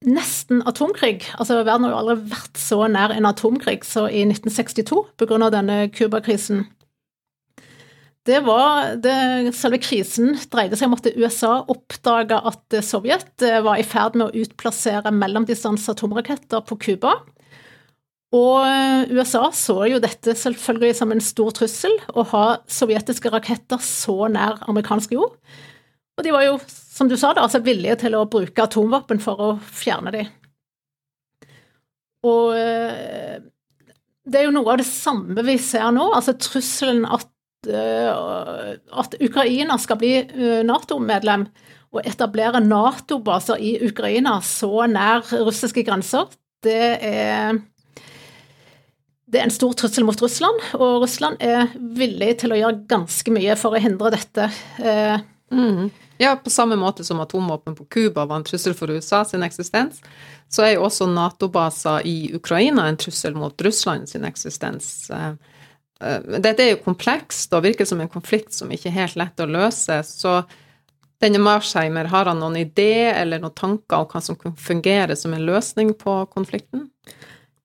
nesten 0.04 0.64
atomkrig 0.68 1.22
Altså, 1.38 1.62
verden 1.64 1.86
har 1.88 1.94
jo 1.94 2.00
aldri 2.02 2.32
vært 2.34 2.60
så 2.60 2.82
nær 2.92 3.14
en 3.16 3.28
atomkrig 3.30 3.84
så 3.88 4.08
i 4.10 4.26
1962 4.28 5.04
på 5.20 5.28
grunn 5.30 5.46
av 5.46 5.54
denne 5.56 5.88
Cuba-krisen. 5.94 6.66
det 8.28 8.42
var 8.44 8.96
det, 9.04 9.54
Selve 9.56 9.80
krisen 9.84 10.36
dreide 10.52 10.80
seg 10.80 10.90
om 10.90 10.98
at 10.98 11.08
USA 11.16 11.54
oppdaga 11.72 12.42
at 12.52 12.80
Sovjet 12.84 13.46
var 13.64 13.80
i 13.80 13.88
ferd 13.88 14.16
med 14.20 14.30
å 14.30 14.44
utplassere 14.44 15.12
mellomdistanse 15.12 15.92
atomraketter 15.92 16.64
på 16.68 16.80
Cuba. 16.80 17.18
Og 18.34 19.12
USA 19.14 19.44
så 19.54 19.76
jo 19.92 20.00
dette 20.02 20.34
selvfølgelig 20.40 20.96
som 20.98 21.12
en 21.14 21.22
stor 21.22 21.52
trussel, 21.54 21.94
å 22.18 22.26
ha 22.32 22.46
sovjetiske 22.66 23.30
raketter 23.30 23.82
så 23.84 24.26
nær 24.34 24.64
amerikansk 24.66 25.14
jord. 25.14 25.36
Og 26.18 26.26
de 26.26 26.34
var 26.34 26.48
jo, 26.48 26.56
som 26.94 27.10
du 27.10 27.18
sa, 27.18 27.34
da, 27.34 27.48
altså 27.48 27.64
villige 27.66 27.98
til 28.04 28.14
å 28.18 28.28
bruke 28.30 28.68
atomvåpen 28.68 29.22
for 29.24 29.42
å 29.42 29.50
fjerne 29.66 30.14
dem. 30.14 30.30
Og 32.24 32.54
det 34.24 34.40
er 34.40 34.48
jo 34.48 34.56
noe 34.56 34.74
av 34.74 34.80
det 34.80 34.88
samme 34.88 35.44
vi 35.46 35.58
ser 35.60 35.90
nå. 35.96 36.06
altså 36.16 36.36
Trusselen 36.40 37.04
at, 37.06 37.28
uh, 37.68 38.76
at 39.04 39.18
Ukraina 39.20 39.78
skal 39.82 40.00
bli 40.00 40.16
uh, 40.24 40.62
Nato-medlem 40.68 41.48
og 41.94 42.08
etablere 42.08 42.64
Nato-baser 42.64 43.60
i 43.62 43.76
Ukraina 43.86 44.40
så 44.46 44.88
nær 44.90 45.28
russiske 45.44 45.84
grenser, 45.86 46.32
det 46.64 46.98
er 47.04 47.62
det 49.34 49.40
er 49.42 49.48
en 49.48 49.54
stor 49.54 49.72
trussel 49.74 50.06
mot 50.06 50.20
Russland, 50.22 50.60
og 50.78 51.04
Russland 51.04 51.40
er 51.42 51.72
villig 51.98 52.36
til 52.44 52.54
å 52.54 52.58
gjøre 52.60 52.84
ganske 52.90 53.34
mye 53.34 53.56
for 53.58 53.74
å 53.74 53.82
hindre 53.82 54.12
dette. 54.14 54.46
Mm. 55.50 55.88
Ja, 56.18 56.36
på 56.36 56.50
samme 56.50 56.76
måte 56.76 57.04
som 57.04 57.20
atomvåpen 57.20 57.76
på 57.76 57.86
Cuba 57.86 58.26
var 58.26 58.36
en 58.36 58.44
trussel 58.44 58.76
for 58.78 58.92
USA 58.92 59.24
sin 59.26 59.44
eksistens, 59.44 60.02
så 60.50 60.66
er 60.66 60.76
jo 60.76 60.86
også 60.86 61.08
Nato-baser 61.10 62.06
i 62.08 62.36
Ukraina 62.36 62.88
en 62.88 63.00
trussel 63.02 63.36
mot 63.36 63.62
Russland 63.62 64.10
sin 64.10 64.26
eksistens. 64.28 65.10
Eh, 65.10 65.32
eh, 66.02 66.20
dette 66.38 66.64
er 66.64 66.76
jo 66.76 66.84
komplekst 66.86 67.54
og 67.54 67.66
virker 67.66 67.90
som 67.90 68.02
en 68.02 68.12
konflikt 68.12 68.54
som 68.54 68.72
ikke 68.72 68.92
er 68.92 69.00
helt 69.00 69.18
lett 69.20 69.42
å 69.42 69.50
løse. 69.50 70.00
Så 70.06 70.44
denne 71.24 71.42
Marsheimer, 71.42 72.12
har 72.12 72.30
han 72.30 72.42
noen 72.44 72.60
idé 72.62 73.10
eller 73.16 73.42
noen 73.42 73.56
tanker 73.58 74.04
om 74.04 74.10
hva 74.12 74.22
som 74.22 74.38
kan 74.38 74.56
fungere 74.60 75.18
som 75.18 75.34
en 75.34 75.46
løsning 75.48 75.96
på 75.98 76.20
konflikten? 76.34 76.90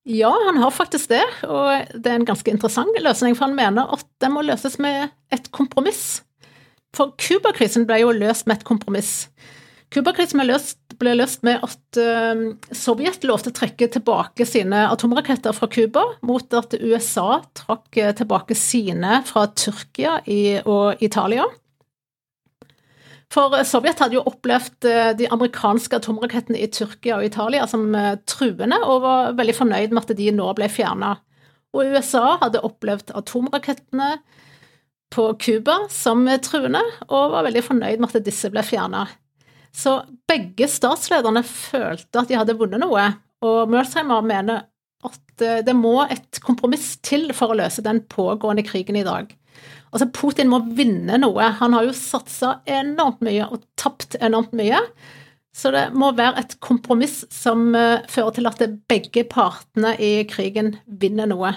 Ja, 0.09 0.31
han 0.47 0.57
har 0.57 0.71
faktisk 0.73 1.11
det, 1.11 1.25
og 1.45 1.91
det 1.93 2.09
er 2.09 2.17
en 2.17 2.29
ganske 2.29 2.49
interessant 2.49 2.97
løsning, 3.05 3.35
for 3.37 3.45
han 3.45 3.59
mener 3.59 3.91
at 3.93 4.07
det 4.23 4.31
må 4.33 4.41
løses 4.47 4.79
med 4.81 5.11
et 5.35 5.51
kompromiss. 5.53 6.23
For 6.97 7.13
Cuba-krisen 7.21 7.87
ble 7.89 8.01
jo 8.03 8.13
løst 8.17 8.49
med 8.49 8.61
et 8.61 8.69
kompromiss. 8.69 9.29
Cuba-krisen 9.93 10.41
ble, 10.43 10.57
ble, 11.01 11.15
løst 11.17 11.45
med 11.47 11.63
at 11.65 12.01
uh, 12.01 12.43
Sovjet 12.77 13.25
lovte 13.29 13.53
å 13.53 13.57
trekke 13.57 13.89
tilbake 13.95 14.45
sine 14.49 14.85
atomraketter 14.93 15.57
fra 15.57 15.69
Cuba, 15.73 16.05
mot 16.29 16.57
at 16.57 16.77
USA 16.77 17.41
trakk 17.57 18.01
uh, 18.01 18.13
tilbake 18.17 18.57
sine 18.59 19.23
fra 19.29 19.47
Tyrkia 19.57 20.19
i, 20.29 20.59
og 20.65 21.01
Italia. 21.05 21.47
For 23.33 23.57
uh, 23.57 23.65
Sovjet 23.69 24.05
hadde 24.05 24.19
jo 24.19 24.27
opplevd 24.29 24.89
uh, 24.89 25.15
de 25.17 25.31
amerikanske 25.33 26.03
atomrakettene 26.03 26.61
i 26.61 26.69
Tyrkia 26.73 27.21
og 27.21 27.29
Italia 27.29 27.65
som 27.71 27.89
truende, 28.29 28.83
og 28.85 29.07
var 29.07 29.33
veldig 29.41 29.57
fornøyd 29.57 29.97
med 29.97 30.05
at 30.05 30.21
de 30.21 30.29
nå 30.37 30.53
ble 30.59 30.69
fjerna. 30.73 31.17
Og 31.77 31.97
USA 31.97 32.37
hadde 32.43 32.65
opplevd 32.65 33.13
atomrakettene 33.17 34.19
på 35.15 35.31
Cuba 35.41 35.81
som 35.93 36.27
truende, 36.45 36.83
og 37.09 37.33
var 37.35 37.47
veldig 37.49 37.65
fornøyd 37.65 38.03
med 38.03 38.13
at 38.13 38.27
disse 38.27 38.51
ble 38.53 38.65
fjerna. 38.67 39.07
Så 39.75 40.01
begge 40.29 40.69
statslederne 40.71 41.45
følte 41.47 42.23
at 42.23 42.31
de 42.31 42.39
hadde 42.39 42.57
vunnet 42.59 42.83
noe, 42.83 43.05
og 43.45 43.71
Mersheimer 43.71 44.25
mener 44.27 44.67
at 45.07 45.45
eh, 45.45 45.61
det 45.67 45.75
må 45.79 46.01
et 46.09 46.41
kompromiss 46.43 46.97
til 47.07 47.31
for 47.37 47.53
å 47.53 47.59
løse 47.61 47.85
den 47.87 48.03
pågående 48.11 48.65
krigen 48.67 48.99
i 48.99 49.07
dag. 49.07 49.31
Altså, 49.93 50.09
Putin 50.13 50.51
må 50.51 50.61
vinne 50.77 51.21
noe. 51.23 51.53
Han 51.61 51.77
har 51.77 51.87
jo 51.87 51.97
satsa 51.97 52.59
enormt 52.69 53.23
mye 53.25 53.47
og 53.49 53.63
tapt 53.81 54.19
enormt 54.21 54.53
mye. 54.59 54.81
Så 55.55 55.73
det 55.75 55.89
må 55.97 56.13
være 56.15 56.43
et 56.43 56.59
kompromiss 56.63 57.23
som 57.35 57.71
uh, 57.75 58.05
fører 58.11 58.37
til 58.37 58.51
at 58.51 58.61
begge 58.91 59.25
partene 59.31 59.95
i 59.97 60.13
krigen 60.29 60.77
vinner 60.87 61.31
noe. 61.31 61.55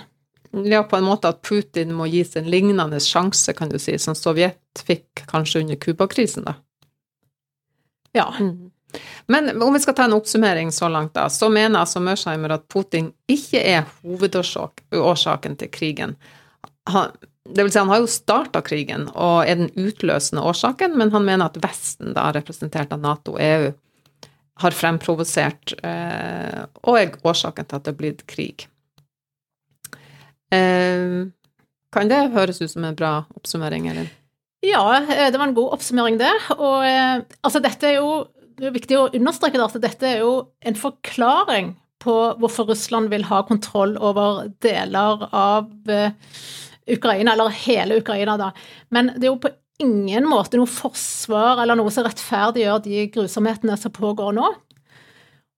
Ja, 0.51 0.83
på 0.83 0.97
en 0.97 1.07
måte 1.07 1.31
at 1.31 1.41
Putin 1.47 1.93
må 1.95 2.09
gis 2.11 2.35
en 2.35 2.49
lignende 2.51 2.99
sjanse, 2.99 3.53
kan 3.55 3.71
du 3.71 3.79
si, 3.79 3.95
som 3.99 4.17
Sovjet 4.17 4.83
fikk 4.83 5.23
kanskje 5.31 5.63
under 5.63 5.79
Cuba-krisen, 5.79 6.43
da. 6.47 6.57
Ja. 8.11 8.33
Mm. 8.39 8.71
Men 9.31 9.61
om 9.61 9.73
vi 9.73 9.79
skal 9.79 9.95
ta 9.95 10.03
en 10.03 10.13
oppsummering 10.13 10.71
så 10.75 10.89
langt, 10.91 11.13
da, 11.15 11.29
så 11.29 11.49
mener 11.49 11.79
altså 11.79 12.01
Mørsheimer 12.03 12.57
at 12.57 12.67
Putin 12.67 13.13
ikke 13.31 13.61
er 13.63 13.85
hovedårsaken 14.03 15.55
til 15.61 15.71
krigen. 15.71 16.17
Han, 16.91 17.13
det 17.47 17.63
vil 17.63 17.71
si, 17.71 17.79
han 17.79 17.89
har 17.89 18.01
jo 18.03 18.09
starta 18.11 18.61
krigen 18.65 19.07
og 19.13 19.45
er 19.47 19.61
den 19.61 19.71
utløsende 19.79 20.43
årsaken, 20.43 20.97
men 20.99 21.13
han 21.15 21.25
mener 21.25 21.47
at 21.47 21.61
Vesten, 21.63 22.11
da 22.17 22.27
representert 22.35 22.91
av 22.91 22.99
Nato 22.99 23.37
og 23.37 23.41
EU, 23.45 23.71
har 24.61 24.75
fremprovosert 24.77 25.73
eh, 25.79 26.59
og 26.83 26.99
er 26.99 27.15
årsaken 27.23 27.65
til 27.65 27.79
at 27.79 27.87
det 27.87 27.93
er 27.95 28.01
blitt 28.03 28.27
krig. 28.29 28.67
Eh, 30.51 31.27
kan 31.91 32.11
det 32.11 32.23
høres 32.35 32.61
ut 32.61 32.71
som 32.71 32.85
en 32.87 32.97
bra 32.97 33.13
oppsummering, 33.37 33.89
eller? 33.91 34.09
Ja, 34.65 34.83
eh, 34.99 35.29
det 35.31 35.39
var 35.39 35.47
en 35.47 35.57
god 35.57 35.77
oppsummering, 35.77 36.19
det. 36.21 36.31
Og 36.57 36.85
eh, 36.87 37.23
altså, 37.41 37.63
dette 37.63 37.89
er 37.89 37.99
jo 37.99 38.25
det 38.61 38.67
er 38.69 38.75
viktig 38.75 38.97
å 38.99 39.07
understreke 39.17 39.57
at 39.63 39.77
dette 39.81 40.05
er 40.05 40.19
jo 40.21 40.33
en 40.61 40.75
forklaring 40.77 41.71
på 42.01 42.13
hvorfor 42.41 42.67
Russland 42.69 43.09
vil 43.09 43.23
ha 43.29 43.39
kontroll 43.47 43.95
over 43.97 44.51
deler 44.61 45.23
av 45.33 45.69
Ukraina, 46.89 47.33
eller 47.33 47.53
hele 47.63 47.97
Ukraina, 48.01 48.35
da. 48.37 48.51
Men 48.93 49.13
det 49.15 49.25
er 49.25 49.31
jo 49.31 49.41
på 49.41 49.53
ingen 49.81 50.27
måte 50.29 50.59
noe 50.59 50.69
forsvar 50.69 51.61
eller 51.61 51.77
noe 51.79 51.93
som 51.93 52.05
rettferdiggjør 52.05 52.83
de 52.85 53.05
grusomhetene 53.13 53.77
som 53.79 53.93
pågår 53.93 54.35
nå. 54.37 54.51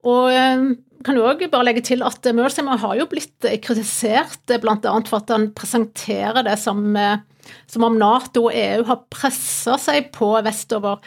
Og 0.09 0.29
eh, 0.31 0.65
kan 1.05 1.17
jo 1.17 1.25
òg 1.27 1.43
bare 1.51 1.67
legge 1.67 1.83
til 1.85 2.03
at 2.05 2.27
Mersimer 2.35 2.79
har 2.81 2.97
jo 2.99 3.07
blitt 3.11 3.47
kritisert 3.63 4.53
bl.a. 4.63 4.95
for 5.09 5.19
at 5.19 5.33
han 5.33 5.49
presenterer 5.55 6.45
det 6.47 6.57
som, 6.61 6.85
eh, 6.95 7.21
som 7.69 7.85
om 7.87 7.97
Nato 7.99 8.47
og 8.47 8.57
EU 8.57 8.83
har 8.89 9.05
pressa 9.13 9.77
seg 9.81 10.11
på 10.15 10.33
vestover. 10.45 11.03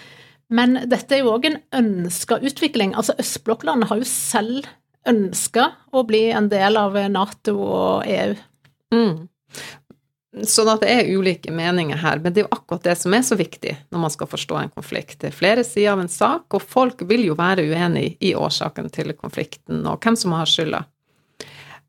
Men 0.52 0.78
dette 0.86 1.16
er 1.16 1.24
jo 1.24 1.32
òg 1.34 1.48
en 1.48 1.60
ønska 1.74 2.38
utvikling. 2.38 2.94
Altså 2.94 3.16
Østblokklandet 3.18 3.90
har 3.90 4.02
jo 4.02 4.10
selv 4.10 4.68
ønska 5.06 5.70
å 5.94 6.02
bli 6.06 6.28
en 6.34 6.50
del 6.50 6.78
av 6.78 6.98
Nato 7.10 7.56
og 7.62 8.06
EU. 8.10 8.36
Mm. 8.94 9.26
Sånn 10.44 10.68
at 10.68 10.82
det 10.84 10.90
er 10.92 11.06
ulike 11.16 11.52
meninger 11.54 11.96
her, 12.02 12.18
men 12.20 12.34
det 12.34 12.42
er 12.42 12.44
jo 12.44 12.56
akkurat 12.58 12.84
det 12.84 12.96
som 13.00 13.14
er 13.16 13.22
så 13.24 13.38
viktig 13.38 13.72
når 13.88 14.02
man 14.02 14.12
skal 14.12 14.28
forstå 14.28 14.58
en 14.60 14.74
konflikt. 14.74 15.20
Det 15.22 15.30
er 15.30 15.38
flere 15.38 15.64
sider 15.64 15.94
av 15.94 16.02
en 16.02 16.12
sak, 16.12 16.44
og 16.52 16.60
folk 16.60 17.06
vil 17.08 17.24
jo 17.30 17.38
være 17.38 17.64
uenig 17.70 18.18
i 18.20 18.34
årsaken 18.36 18.90
til 18.92 19.14
konflikten 19.16 19.86
og 19.88 20.04
hvem 20.04 20.18
som 20.20 20.34
har 20.36 20.50
skylda. 20.50 20.82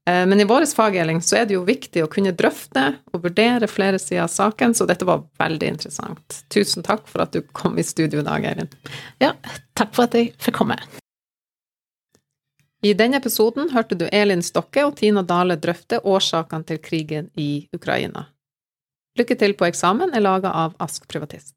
Eh, 0.07 0.23
men 0.27 0.39
i 0.39 0.45
vår 0.47 0.65
fagdeling 0.75 1.19
så 1.21 1.41
er 1.41 1.49
det 1.49 1.57
jo 1.57 1.65
viktig 1.67 2.05
å 2.05 2.12
kunne 2.12 2.31
drøfte 2.31 2.86
og 3.12 3.25
vurdere 3.25 3.67
flere 3.67 3.99
sider 3.99 4.23
av 4.23 4.31
saken, 4.31 4.77
så 4.77 4.88
dette 4.88 5.07
var 5.07 5.25
veldig 5.41 5.73
interessant. 5.75 6.39
Tusen 6.53 6.88
takk 6.88 7.03
for 7.12 7.25
at 7.25 7.36
du 7.36 7.41
kom 7.51 7.75
i 7.75 7.83
studio 7.83 8.23
i 8.23 8.27
dag, 8.29 8.47
Eirin. 8.47 8.71
Ja, 9.19 9.33
takk 9.75 9.91
for 9.97 10.07
at 10.07 10.15
jeg 10.15 10.31
fikk 10.39 10.62
komme. 10.62 10.79
I 12.86 12.93
denne 12.95 13.19
episoden 13.19 13.73
hørte 13.73 13.97
du 13.97 14.05
Elin 14.07 14.43
Stokke 14.45 14.86
og 14.88 14.95
Tina 15.01 15.25
Dale 15.25 15.57
drøfte 15.60 15.99
årsakene 16.05 16.63
til 16.63 16.79
krigen 16.79 17.31
i 17.36 17.67
Ukraina. 17.75 18.29
Lykke 19.17 19.38
til 19.39 19.56
på 19.58 19.65
eksamen 19.65 20.13
er 20.13 20.21
laga 20.21 20.51
av 20.53 20.75
Ask 20.84 21.08
Privatist. 21.10 21.57